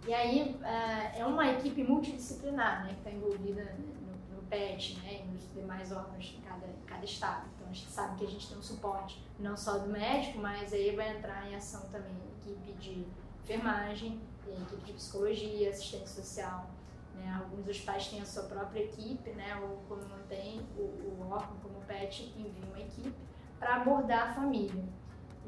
E 0.08 0.14
aí 0.14 0.56
é, 0.64 1.20
é 1.20 1.26
uma 1.26 1.52
equipe 1.52 1.84
multidisciplinar, 1.84 2.86
né, 2.86 2.94
que 2.94 3.00
está 3.00 3.12
envolvida 3.12 3.76
no, 3.78 4.36
no, 4.36 4.44
PET, 4.44 4.98
né, 5.00 5.22
e 5.22 5.34
nos 5.34 5.54
demais 5.54 5.92
órgãos 5.92 6.26
de 6.26 6.38
cada, 6.38 6.68
cada 6.86 7.06
estado. 7.06 7.48
Então 7.56 7.68
a 7.70 7.74
gente 7.74 7.90
sabe 7.90 8.18
que 8.18 8.26
a 8.26 8.30
gente 8.30 8.48
tem 8.48 8.58
um 8.58 8.64
suporte 8.64 9.22
não 9.40 9.58
só 9.58 9.78
do 9.78 9.90
médico, 9.90 10.40
mas 10.40 10.74
aí 10.74 10.96
vai 10.96 11.18
entrar 11.18 11.50
em 11.52 11.56
ação 11.56 11.82
também 11.92 12.29
equipe 12.52 12.74
de 12.74 13.06
enfermagem, 13.44 14.20
a 14.48 14.62
equipe 14.62 14.84
de 14.84 14.94
psicologia, 14.94 15.70
assistente 15.70 16.10
social. 16.10 16.70
Né? 17.16 17.40
Alguns 17.40 17.68
hospitais 17.68 18.08
têm 18.08 18.22
a 18.22 18.26
sua 18.26 18.44
própria 18.44 18.82
equipe, 18.82 19.30
né? 19.32 19.56
ou 19.62 19.80
quando 19.88 20.08
não 20.08 20.24
tem, 20.28 20.62
o, 20.78 20.82
o 20.82 21.28
órgão 21.30 21.58
como 21.62 21.80
o 21.80 21.82
PET 21.82 22.34
envia 22.38 22.66
uma 22.66 22.80
equipe 22.80 23.14
para 23.60 23.78
abordar 23.78 24.30
a 24.30 24.34
família 24.34 24.84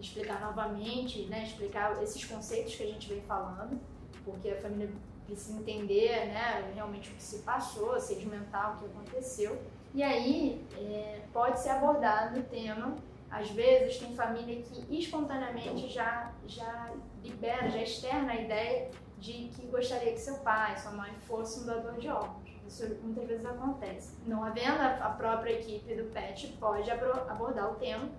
explicar 0.02 0.42
novamente, 0.42 1.26
né, 1.26 1.44
explicar 1.44 2.02
esses 2.02 2.26
conceitos 2.26 2.76
que 2.76 2.84
a 2.84 2.88
gente 2.88 3.08
vem 3.08 3.22
falando, 3.22 3.80
porque 4.26 4.50
a 4.50 4.60
família 4.60 4.90
precisa 5.26 5.60
entender 5.60 6.28
né, 6.28 6.72
realmente 6.74 7.12
o 7.12 7.14
que 7.14 7.24
se 7.24 7.40
passou, 7.40 7.96
mental 8.26 8.74
o 8.74 8.78
que 8.80 8.86
aconteceu. 8.86 9.62
E 9.94 10.02
aí 10.02 10.66
é, 10.78 11.22
pode 11.32 11.60
ser 11.60 11.70
abordado 11.70 12.40
o 12.40 12.44
tema. 12.44 12.96
Às 13.32 13.50
vezes 13.52 13.98
tem 13.98 14.13
família 14.13 14.62
que 14.62 15.00
espontaneamente 15.00 15.88
já, 15.88 16.34
já 16.46 16.94
libera, 17.24 17.70
já 17.70 17.82
externa 17.82 18.34
a 18.34 18.36
ideia 18.36 18.91
de 19.17 19.50
que 19.56 19.67
gostaria 19.67 20.12
que 20.12 20.20
seu 20.20 20.39
pai, 20.39 20.78
sua 20.78 20.91
mãe 20.91 21.13
fosse 21.22 21.62
um 21.62 21.65
doador 21.65 21.98
de 21.98 22.10
órgãos. 22.10 22.52
Isso 22.67 22.86
muitas 23.02 23.28
vezes 23.28 23.46
acontece. 23.46 24.17
Não 24.26 24.44
havendo 24.44 24.82
a 24.82 25.10
própria 25.17 25.54
equipe 25.54 25.96
do 25.96 26.12
PET, 26.12 26.56
pode 26.60 26.89
abordar 26.91 27.72
o 27.72 27.76
tema 27.76 28.10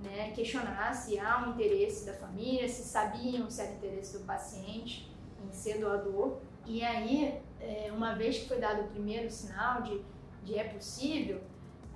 né, 0.00 0.30
questionar 0.32 0.94
se 0.94 1.18
há 1.18 1.46
um 1.46 1.50
interesse 1.50 2.04
da 2.06 2.14
família, 2.14 2.68
se 2.68 2.82
sabiam 2.82 3.50
se 3.50 3.60
era 3.60 3.72
interesse 3.72 4.18
do 4.18 4.24
paciente 4.24 5.10
em 5.44 5.52
ser 5.52 5.78
doador. 5.78 6.38
E 6.64 6.82
aí, 6.82 7.40
é, 7.60 7.90
uma 7.92 8.14
vez 8.14 8.38
que 8.38 8.48
foi 8.48 8.58
dado 8.58 8.82
o 8.82 8.88
primeiro 8.88 9.30
sinal 9.30 9.82
de, 9.82 10.02
de 10.44 10.58
é 10.58 10.64
possível, 10.64 11.40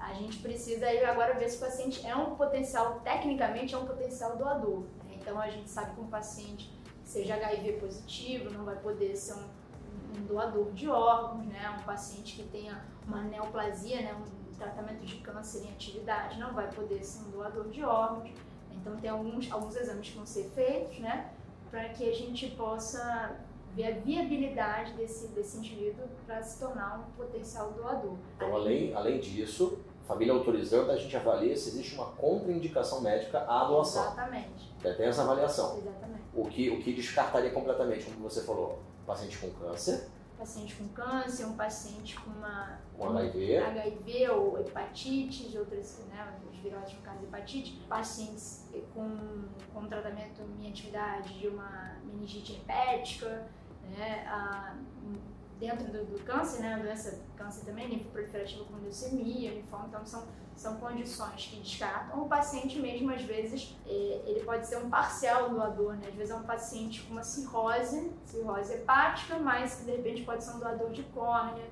a 0.00 0.14
gente 0.14 0.38
precisa 0.38 0.86
agora 1.08 1.34
ver 1.34 1.48
se 1.48 1.58
o 1.58 1.60
paciente 1.60 2.06
é 2.06 2.16
um 2.16 2.34
potencial, 2.34 3.00
tecnicamente 3.00 3.74
é 3.74 3.78
um 3.78 3.86
potencial 3.86 4.36
doador. 4.36 4.80
Né? 5.04 5.18
Então 5.20 5.38
a 5.38 5.48
gente 5.48 5.68
sabe 5.68 5.94
que 5.94 6.00
um 6.00 6.08
paciente 6.08 6.72
seja 7.04 7.34
HIV 7.34 7.72
positivo 7.74 8.50
não 8.50 8.64
vai 8.64 8.76
poder 8.76 9.14
ser 9.16 9.34
um, 9.34 10.16
um 10.16 10.24
doador 10.26 10.72
de 10.72 10.88
órgãos, 10.88 11.44
né? 11.46 11.76
Um 11.80 11.82
paciente 11.82 12.36
que 12.36 12.44
tenha 12.44 12.84
uma 13.06 13.22
neoplasia, 13.22 14.00
né? 14.00 14.14
Um, 14.14 14.40
tratamento 14.60 15.04
de 15.06 15.16
câncer 15.16 15.64
em 15.64 15.70
atividade, 15.72 16.38
não 16.38 16.52
vai 16.52 16.70
poder 16.70 17.02
ser 17.02 17.26
um 17.26 17.30
doador 17.30 17.68
de 17.68 17.82
órgãos. 17.82 18.30
Então, 18.70 18.96
tem 18.96 19.10
alguns, 19.10 19.50
alguns 19.50 19.74
exames 19.74 20.10
que 20.10 20.16
vão 20.16 20.26
ser 20.26 20.44
feitos, 20.54 20.98
né, 20.98 21.30
para 21.70 21.88
que 21.88 22.08
a 22.08 22.12
gente 22.12 22.48
possa 22.50 23.36
ver 23.74 23.86
a 23.86 23.98
viabilidade 24.00 24.92
desse, 24.94 25.28
desse 25.28 25.58
indivíduo 25.58 26.04
para 26.26 26.42
se 26.42 26.58
tornar 26.58 26.98
um 26.98 27.10
potencial 27.12 27.72
doador. 27.72 28.16
Então, 28.36 28.54
além, 28.54 28.94
além 28.94 29.20
disso, 29.20 29.78
família 30.10 30.34
autorizando, 30.34 30.90
a 30.90 30.96
gente 30.96 31.16
avalia 31.16 31.56
se 31.56 31.68
existe 31.68 31.94
uma 31.94 32.06
contraindicação 32.06 33.00
médica 33.00 33.44
à 33.46 33.64
doação. 33.64 34.02
Exatamente. 34.02 34.74
Já 34.82 34.94
tem 34.94 35.06
essa 35.06 35.22
avaliação. 35.22 35.78
Exatamente. 35.78 36.22
O 36.34 36.46
que, 36.46 36.68
o 36.68 36.80
que 36.80 36.92
descartaria 36.92 37.50
completamente, 37.50 38.06
como 38.06 38.28
você 38.28 38.42
falou, 38.42 38.80
paciente 39.06 39.38
com 39.38 39.50
câncer, 39.50 40.08
paciente 40.36 40.74
com 40.74 40.88
câncer, 40.88 41.44
um 41.44 41.54
paciente 41.54 42.18
com 42.18 42.30
uma 42.30 42.80
com 42.96 43.08
HIV. 43.08 43.58
HIV 43.58 44.30
ou 44.30 44.58
hepatite, 44.58 45.56
outras, 45.56 45.98
né, 46.08 46.34
os 46.50 46.58
viroses 46.58 46.94
no 46.94 47.02
caso 47.02 47.22
hepatite, 47.22 47.80
pacientes 47.88 48.68
com, 48.92 49.44
com 49.72 49.86
tratamento 49.86 50.42
em 50.58 50.68
atividade 50.68 51.38
de 51.38 51.46
uma 51.46 51.96
meningite 52.02 52.54
hepática, 52.54 53.46
né, 53.96 54.24
a, 54.26 54.74
dentro 55.60 55.92
do, 55.92 56.04
do, 56.06 56.24
câncer, 56.24 56.60
né, 56.60 56.74
a 56.74 56.78
doença 56.78 57.20
câncer 57.36 57.64
também, 57.66 57.86
linfoproliferativa 57.88 58.64
com 58.64 58.76
leucemia, 58.76 59.52
linfoma, 59.52 59.86
então 59.86 60.04
são 60.04 60.26
são 60.60 60.76
condições 60.76 61.46
que 61.46 61.56
descartam. 61.58 62.22
O 62.22 62.28
paciente 62.28 62.78
mesmo, 62.78 63.10
às 63.10 63.22
vezes, 63.22 63.74
é, 63.86 64.22
ele 64.26 64.40
pode 64.44 64.66
ser 64.66 64.76
um 64.76 64.90
parcial 64.90 65.48
doador, 65.48 65.94
né? 65.94 66.08
Às 66.08 66.14
vezes 66.14 66.30
é 66.30 66.34
um 66.34 66.42
paciente 66.42 67.00
com 67.02 67.12
uma 67.14 67.22
cirrose, 67.22 68.12
cirrose 68.26 68.74
hepática, 68.74 69.38
mas 69.38 69.76
que 69.76 69.84
de 69.84 69.92
repente 69.92 70.22
pode 70.22 70.44
ser 70.44 70.50
um 70.50 70.58
doador 70.58 70.90
de 70.90 71.02
córnea, 71.04 71.64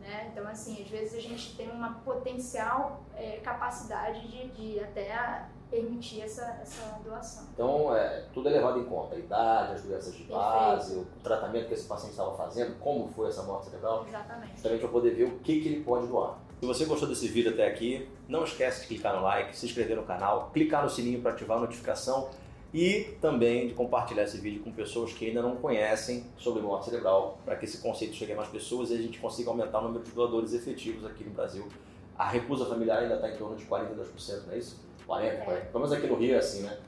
né? 0.00 0.30
Então, 0.30 0.46
assim, 0.46 0.80
às 0.80 0.88
vezes 0.88 1.14
a 1.14 1.20
gente 1.20 1.56
tem 1.56 1.68
uma 1.68 1.94
potencial 2.04 3.02
é, 3.16 3.38
capacidade 3.38 4.28
de, 4.28 4.48
de 4.50 4.78
até 4.78 5.48
permitir 5.70 6.22
essa, 6.22 6.58
essa 6.62 6.98
doação. 7.04 7.44
Então, 7.52 7.94
é, 7.94 8.24
tudo 8.32 8.48
é 8.48 8.52
levado 8.52 8.80
em 8.80 8.84
conta, 8.84 9.16
a 9.16 9.18
idade, 9.18 9.72
as 9.74 9.82
doenças 9.82 10.14
de 10.14 10.24
base, 10.24 10.96
o 10.96 11.06
tratamento 11.22 11.68
que 11.68 11.74
esse 11.74 11.86
paciente 11.86 12.12
estava 12.12 12.36
fazendo, 12.36 12.78
como 12.78 13.08
foi 13.08 13.28
essa 13.28 13.42
morte 13.42 13.66
cerebral. 13.66 14.04
Exatamente. 14.06 14.52
Justamente 14.52 14.80
para 14.80 14.88
poder 14.88 15.10
ver 15.14 15.24
o 15.24 15.38
que, 15.38 15.60
que 15.60 15.68
ele 15.68 15.82
pode 15.82 16.06
doar. 16.06 16.38
Se 16.60 16.66
você 16.66 16.84
gostou 16.86 17.08
desse 17.08 17.28
vídeo 17.28 17.52
até 17.52 17.66
aqui, 17.66 18.08
não 18.28 18.44
esquece 18.44 18.82
de 18.82 18.88
clicar 18.88 19.14
no 19.14 19.22
like, 19.22 19.56
se 19.56 19.66
inscrever 19.66 19.96
no 19.96 20.04
canal, 20.04 20.50
clicar 20.52 20.82
no 20.82 20.88
sininho 20.88 21.20
para 21.20 21.32
ativar 21.32 21.58
a 21.58 21.60
notificação 21.60 22.30
e 22.72 23.16
também 23.20 23.68
de 23.68 23.74
compartilhar 23.74 24.24
esse 24.24 24.38
vídeo 24.38 24.62
com 24.62 24.72
pessoas 24.72 25.12
que 25.12 25.26
ainda 25.26 25.42
não 25.42 25.56
conhecem 25.56 26.24
sobre 26.38 26.62
morte 26.62 26.86
cerebral, 26.86 27.38
para 27.44 27.56
que 27.56 27.64
esse 27.64 27.78
conceito 27.78 28.14
chegue 28.14 28.32
a 28.32 28.36
mais 28.36 28.48
pessoas 28.48 28.90
e 28.90 28.94
a 28.94 28.96
gente 28.98 29.18
consiga 29.18 29.50
aumentar 29.50 29.80
o 29.80 29.82
número 29.82 30.04
de 30.04 30.12
doadores 30.12 30.54
efetivos 30.54 31.04
aqui 31.04 31.24
no 31.24 31.30
Brasil. 31.30 31.68
A 32.18 32.26
recusa 32.28 32.64
familiar 32.64 33.00
ainda 33.00 33.16
está 33.16 33.30
em 33.30 33.36
torno 33.36 33.56
de 33.56 33.64
42%, 33.66 34.46
não 34.46 34.54
é 34.54 34.58
isso? 34.58 34.85
40, 35.06 35.44
40. 35.44 35.66
Pelo 35.66 35.80
menos 35.80 35.92
aqui 35.92 36.06
no 36.06 36.16
Rio 36.16 36.34
é 36.34 36.38
assim, 36.38 36.62
né? 36.62 36.78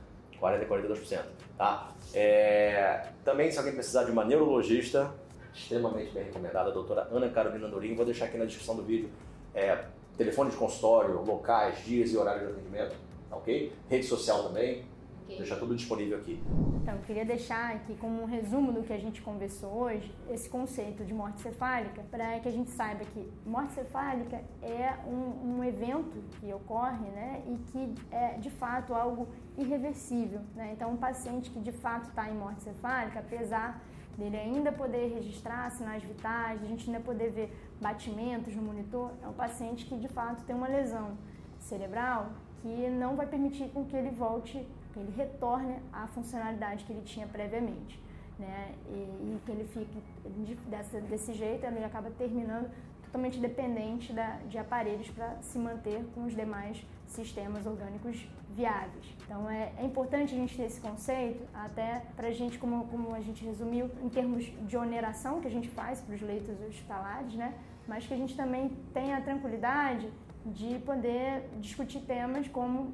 40, 0.41 0.67
42%. 0.67 1.23
Tá? 1.57 1.93
É... 2.15 3.07
Também, 3.25 3.51
se 3.51 3.59
alguém 3.59 3.75
precisar 3.75 4.05
de 4.05 4.11
uma 4.11 4.25
neurologista, 4.25 5.13
extremamente 5.55 6.13
bem 6.13 6.25
recomendada, 6.25 6.71
a 6.71 6.73
doutora 6.73 7.09
Ana 7.11 7.29
Carolina 7.29 7.69
Dorim, 7.69 7.95
vou 7.95 8.05
deixar 8.05 8.27
aqui 8.27 8.37
na 8.37 8.45
descrição 8.45 8.77
do 8.77 8.83
vídeo 8.83 9.11
é, 9.55 9.85
telefone 10.17 10.51
de 10.51 10.57
consultório, 10.57 11.21
locais, 11.23 11.85
dias 11.85 12.13
e 12.13 12.17
horários 12.17 12.47
de 12.47 12.53
atendimento, 12.53 12.95
tá 13.29 13.37
ok? 13.37 13.73
Rede 13.89 14.07
social 14.07 14.45
também, 14.45 14.85
okay. 15.29 15.39
deixar 15.39 15.57
tudo 15.57 15.77
disponível 15.77 16.19
aqui. 16.19 16.43
Então, 16.83 16.95
eu 16.95 17.03
queria 17.03 17.25
deixar 17.25 17.75
aqui 17.75 17.95
como 17.97 18.23
um 18.23 18.25
resumo 18.25 18.73
do 18.73 18.83
que 18.83 18.93
a 18.93 18.99
gente 18.99 19.21
conversou 19.23 19.71
hoje, 19.71 20.13
esse 20.31 20.49
conceito 20.49 21.05
de 21.05 21.13
morte 21.13 21.41
cefálica, 21.41 22.03
para 22.11 22.39
que 22.41 22.49
a 22.49 22.53
gente 22.53 22.71
saiba 22.71 23.05
que 23.05 23.31
morte 23.47 23.73
cefálica 23.73 24.43
é 24.63 24.95
um, 25.07 25.59
um 25.59 25.65
evento 25.65 26.23
que 26.41 26.53
ocorre, 26.53 27.09
né, 27.11 27.43
e 27.47 27.57
que 27.71 27.95
é 28.11 28.39
de 28.39 28.51
fato 28.51 28.95
algo 28.95 29.29
irreversível, 29.57 30.41
né? 30.55 30.73
Então, 30.73 30.93
um 30.93 30.97
paciente 30.97 31.51
que 31.51 31.61
de 31.61 31.73
fato 31.73 32.09
está 32.09 32.29
em 32.29 32.35
morte 32.35 32.63
cefálica, 32.63 33.19
apesar 33.19 33.83
dele 34.17 34.37
ainda 34.37 34.73
poder 34.73 35.15
registrar 35.15 35.71
sinais 35.71 36.03
vitais, 36.03 36.63
a 36.63 36.67
gente 36.67 36.91
ainda 36.91 37.01
poder 37.01 37.31
ver 37.31 37.57
batimentos 37.81 38.55
no 38.55 38.63
monitor, 38.63 39.13
é 39.23 39.29
um 39.29 39.33
paciente 39.33 39.85
que 39.87 39.97
de 39.97 40.09
fato 40.09 40.45
tem 40.45 40.57
uma 40.57 40.67
lesão 40.67 41.17
cerebral 41.61 42.33
que 42.61 42.91
não 42.91 43.15
vai 43.15 43.27
permitir 43.27 43.69
com 43.69 43.85
que 43.85 43.97
ele 43.97 44.11
volte, 44.11 44.67
ele 45.01 45.13
retorne 45.17 45.77
à 45.93 46.07
funcionalidade 46.07 46.85
que 46.85 46.93
ele 46.93 47.03
tinha 47.03 47.27
previamente. 47.27 48.01
né? 48.39 48.75
E, 48.89 48.93
e 48.93 49.41
que 49.45 49.51
ele 49.51 49.65
fique 49.65 50.03
de, 50.45 50.55
dessa, 50.71 51.01
desse 51.01 51.33
jeito, 51.33 51.67
ele 51.67 51.85
acaba 51.85 52.11
terminando 52.11 52.71
totalmente 53.03 53.39
dependente 53.41 54.13
da, 54.13 54.37
de 54.49 54.59
aparelhos 54.59 55.09
para 55.11 55.37
se 55.41 55.59
manter 55.59 56.05
com 56.15 56.25
os 56.25 56.35
demais 56.35 56.85
sistemas 57.07 57.67
orgânicos 57.67 58.29
viáveis. 58.55 59.17
Então 59.25 59.49
é, 59.51 59.73
é 59.79 59.85
importante 59.85 60.35
a 60.35 60.37
gente 60.37 60.57
ter 60.57 60.65
esse 60.65 60.81
conceito, 60.81 61.43
até 61.55 62.03
para 62.15 62.29
a 62.29 62.33
gente, 62.33 62.59
como, 62.59 62.87
como 62.89 63.15
a 63.15 63.21
gente 63.21 63.45
resumiu, 63.45 63.91
em 64.03 64.09
termos 64.09 64.45
de 64.45 64.77
oneração 64.77 65.41
que 65.41 65.49
a 65.49 65.51
gente 65.51 65.69
faz 65.71 66.01
para 66.01 66.15
os 66.15 66.21
leitos 66.21 66.61
hospitalares, 66.61 67.35
né? 67.35 67.55
mas 67.87 68.07
que 68.07 68.13
a 68.13 68.17
gente 68.17 68.37
também 68.37 68.77
tenha 68.93 69.17
a 69.17 69.21
tranquilidade 69.21 70.11
de 70.53 70.79
poder 70.81 71.49
discutir 71.61 72.01
temas 72.01 72.49
como 72.49 72.93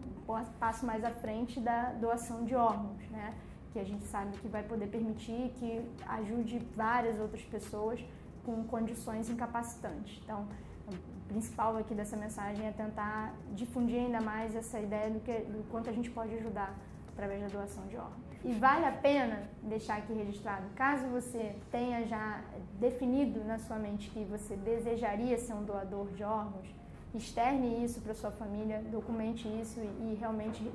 passo 0.59 0.85
mais 0.85 1.05
à 1.05 1.11
frente 1.11 1.61
da 1.61 1.93
doação 1.93 2.45
de 2.45 2.55
órgãos, 2.55 3.03
né? 3.11 3.35
que 3.75 3.81
a 3.81 3.85
gente 3.85 4.05
sabe 4.05 4.37
que 4.39 4.47
vai 4.47 4.63
poder 4.63 4.87
permitir 4.87 5.53
que 5.59 5.85
ajude 6.07 6.61
várias 6.77 7.19
outras 7.19 7.43
pessoas 7.43 8.03
com 8.45 8.63
condições 8.65 9.29
incapacitantes. 9.29 10.21
Então, 10.23 10.47
o 10.87 11.29
principal 11.29 11.77
aqui 11.77 11.93
dessa 11.93 12.17
mensagem 12.17 12.67
é 12.67 12.71
tentar 12.71 13.35
difundir 13.53 13.99
ainda 13.99 14.21
mais 14.21 14.55
essa 14.55 14.79
ideia 14.79 15.11
do, 15.11 15.19
que, 15.19 15.33
do 15.33 15.69
quanto 15.71 15.91
a 15.91 15.93
gente 15.93 16.09
pode 16.09 16.33
ajudar 16.35 16.73
através 17.13 17.43
da 17.43 17.49
doação 17.49 17.85
de 17.89 17.97
órgãos. 17.97 18.23
E 18.45 18.53
vale 18.53 18.85
a 18.85 18.93
pena 18.93 19.43
deixar 19.63 19.97
aqui 19.97 20.13
registrado, 20.13 20.67
caso 20.77 21.07
você 21.09 21.57
tenha 21.73 22.07
já 22.07 22.43
definido 22.79 23.43
na 23.43 23.59
sua 23.59 23.79
mente 23.79 24.09
que 24.11 24.23
você 24.25 24.55
desejaria 24.55 25.37
ser 25.39 25.55
um 25.55 25.65
doador 25.65 26.07
de 26.13 26.23
órgãos, 26.23 26.69
externe 27.17 27.85
isso 27.85 28.01
para 28.01 28.15
sua 28.15 28.31
família, 28.31 28.83
documente 28.91 29.47
isso 29.49 29.81
e, 29.81 30.17
realmente 30.19 30.71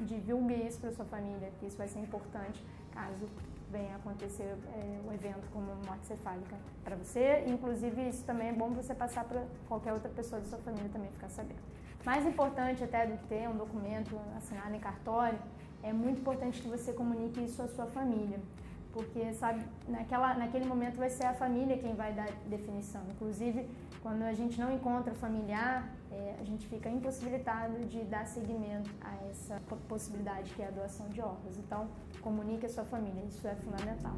divulgue 0.00 0.54
isso 0.54 0.80
para 0.80 0.92
sua 0.92 1.04
família, 1.04 1.50
que 1.58 1.66
isso 1.66 1.76
vai 1.76 1.88
ser 1.88 2.00
importante 2.00 2.62
caso 2.92 3.26
venha 3.70 3.96
acontecer 3.96 4.56
é, 4.74 5.00
um 5.06 5.12
evento 5.12 5.46
como 5.52 5.74
morte 5.84 6.06
cefálica 6.06 6.56
para 6.84 6.96
você. 6.96 7.44
Inclusive, 7.46 8.08
isso 8.08 8.24
também 8.24 8.48
é 8.48 8.52
bom 8.52 8.70
você 8.70 8.94
passar 8.94 9.24
para 9.24 9.44
qualquer 9.68 9.92
outra 9.92 10.08
pessoa 10.08 10.40
da 10.40 10.46
sua 10.46 10.58
família 10.58 10.88
também 10.92 11.10
ficar 11.10 11.28
sabendo. 11.28 11.60
Mais 12.04 12.24
importante 12.24 12.84
até 12.84 13.06
do 13.06 13.18
que 13.18 13.26
ter 13.26 13.48
um 13.48 13.56
documento 13.56 14.16
assinado 14.36 14.74
em 14.74 14.78
cartório, 14.78 15.38
é 15.82 15.92
muito 15.92 16.20
importante 16.20 16.62
que 16.62 16.68
você 16.68 16.92
comunique 16.92 17.42
isso 17.44 17.60
à 17.60 17.68
sua 17.68 17.86
família 17.86 18.38
porque 18.96 19.30
sabe 19.34 19.62
naquela 19.86 20.32
naquele 20.34 20.64
momento 20.64 20.96
vai 20.96 21.10
ser 21.10 21.26
a 21.26 21.34
família 21.34 21.76
quem 21.76 21.94
vai 21.94 22.14
dar 22.14 22.28
definição. 22.46 23.02
Inclusive 23.10 23.68
quando 24.06 24.22
a 24.22 24.32
gente 24.32 24.60
não 24.60 24.72
encontra 24.72 25.12
familiar, 25.14 25.92
é, 26.12 26.36
a 26.40 26.44
gente 26.44 26.64
fica 26.68 26.88
impossibilitado 26.88 27.84
de 27.86 28.04
dar 28.04 28.24
seguimento 28.24 28.88
a 29.00 29.12
essa 29.28 29.60
possibilidade 29.88 30.54
que 30.54 30.62
é 30.62 30.68
a 30.68 30.70
doação 30.70 31.08
de 31.08 31.20
órgãos. 31.20 31.58
Então, 31.58 31.88
comunique 32.20 32.66
a 32.66 32.68
sua 32.68 32.84
família, 32.84 33.24
isso 33.24 33.48
é 33.48 33.56
fundamental. 33.56 34.14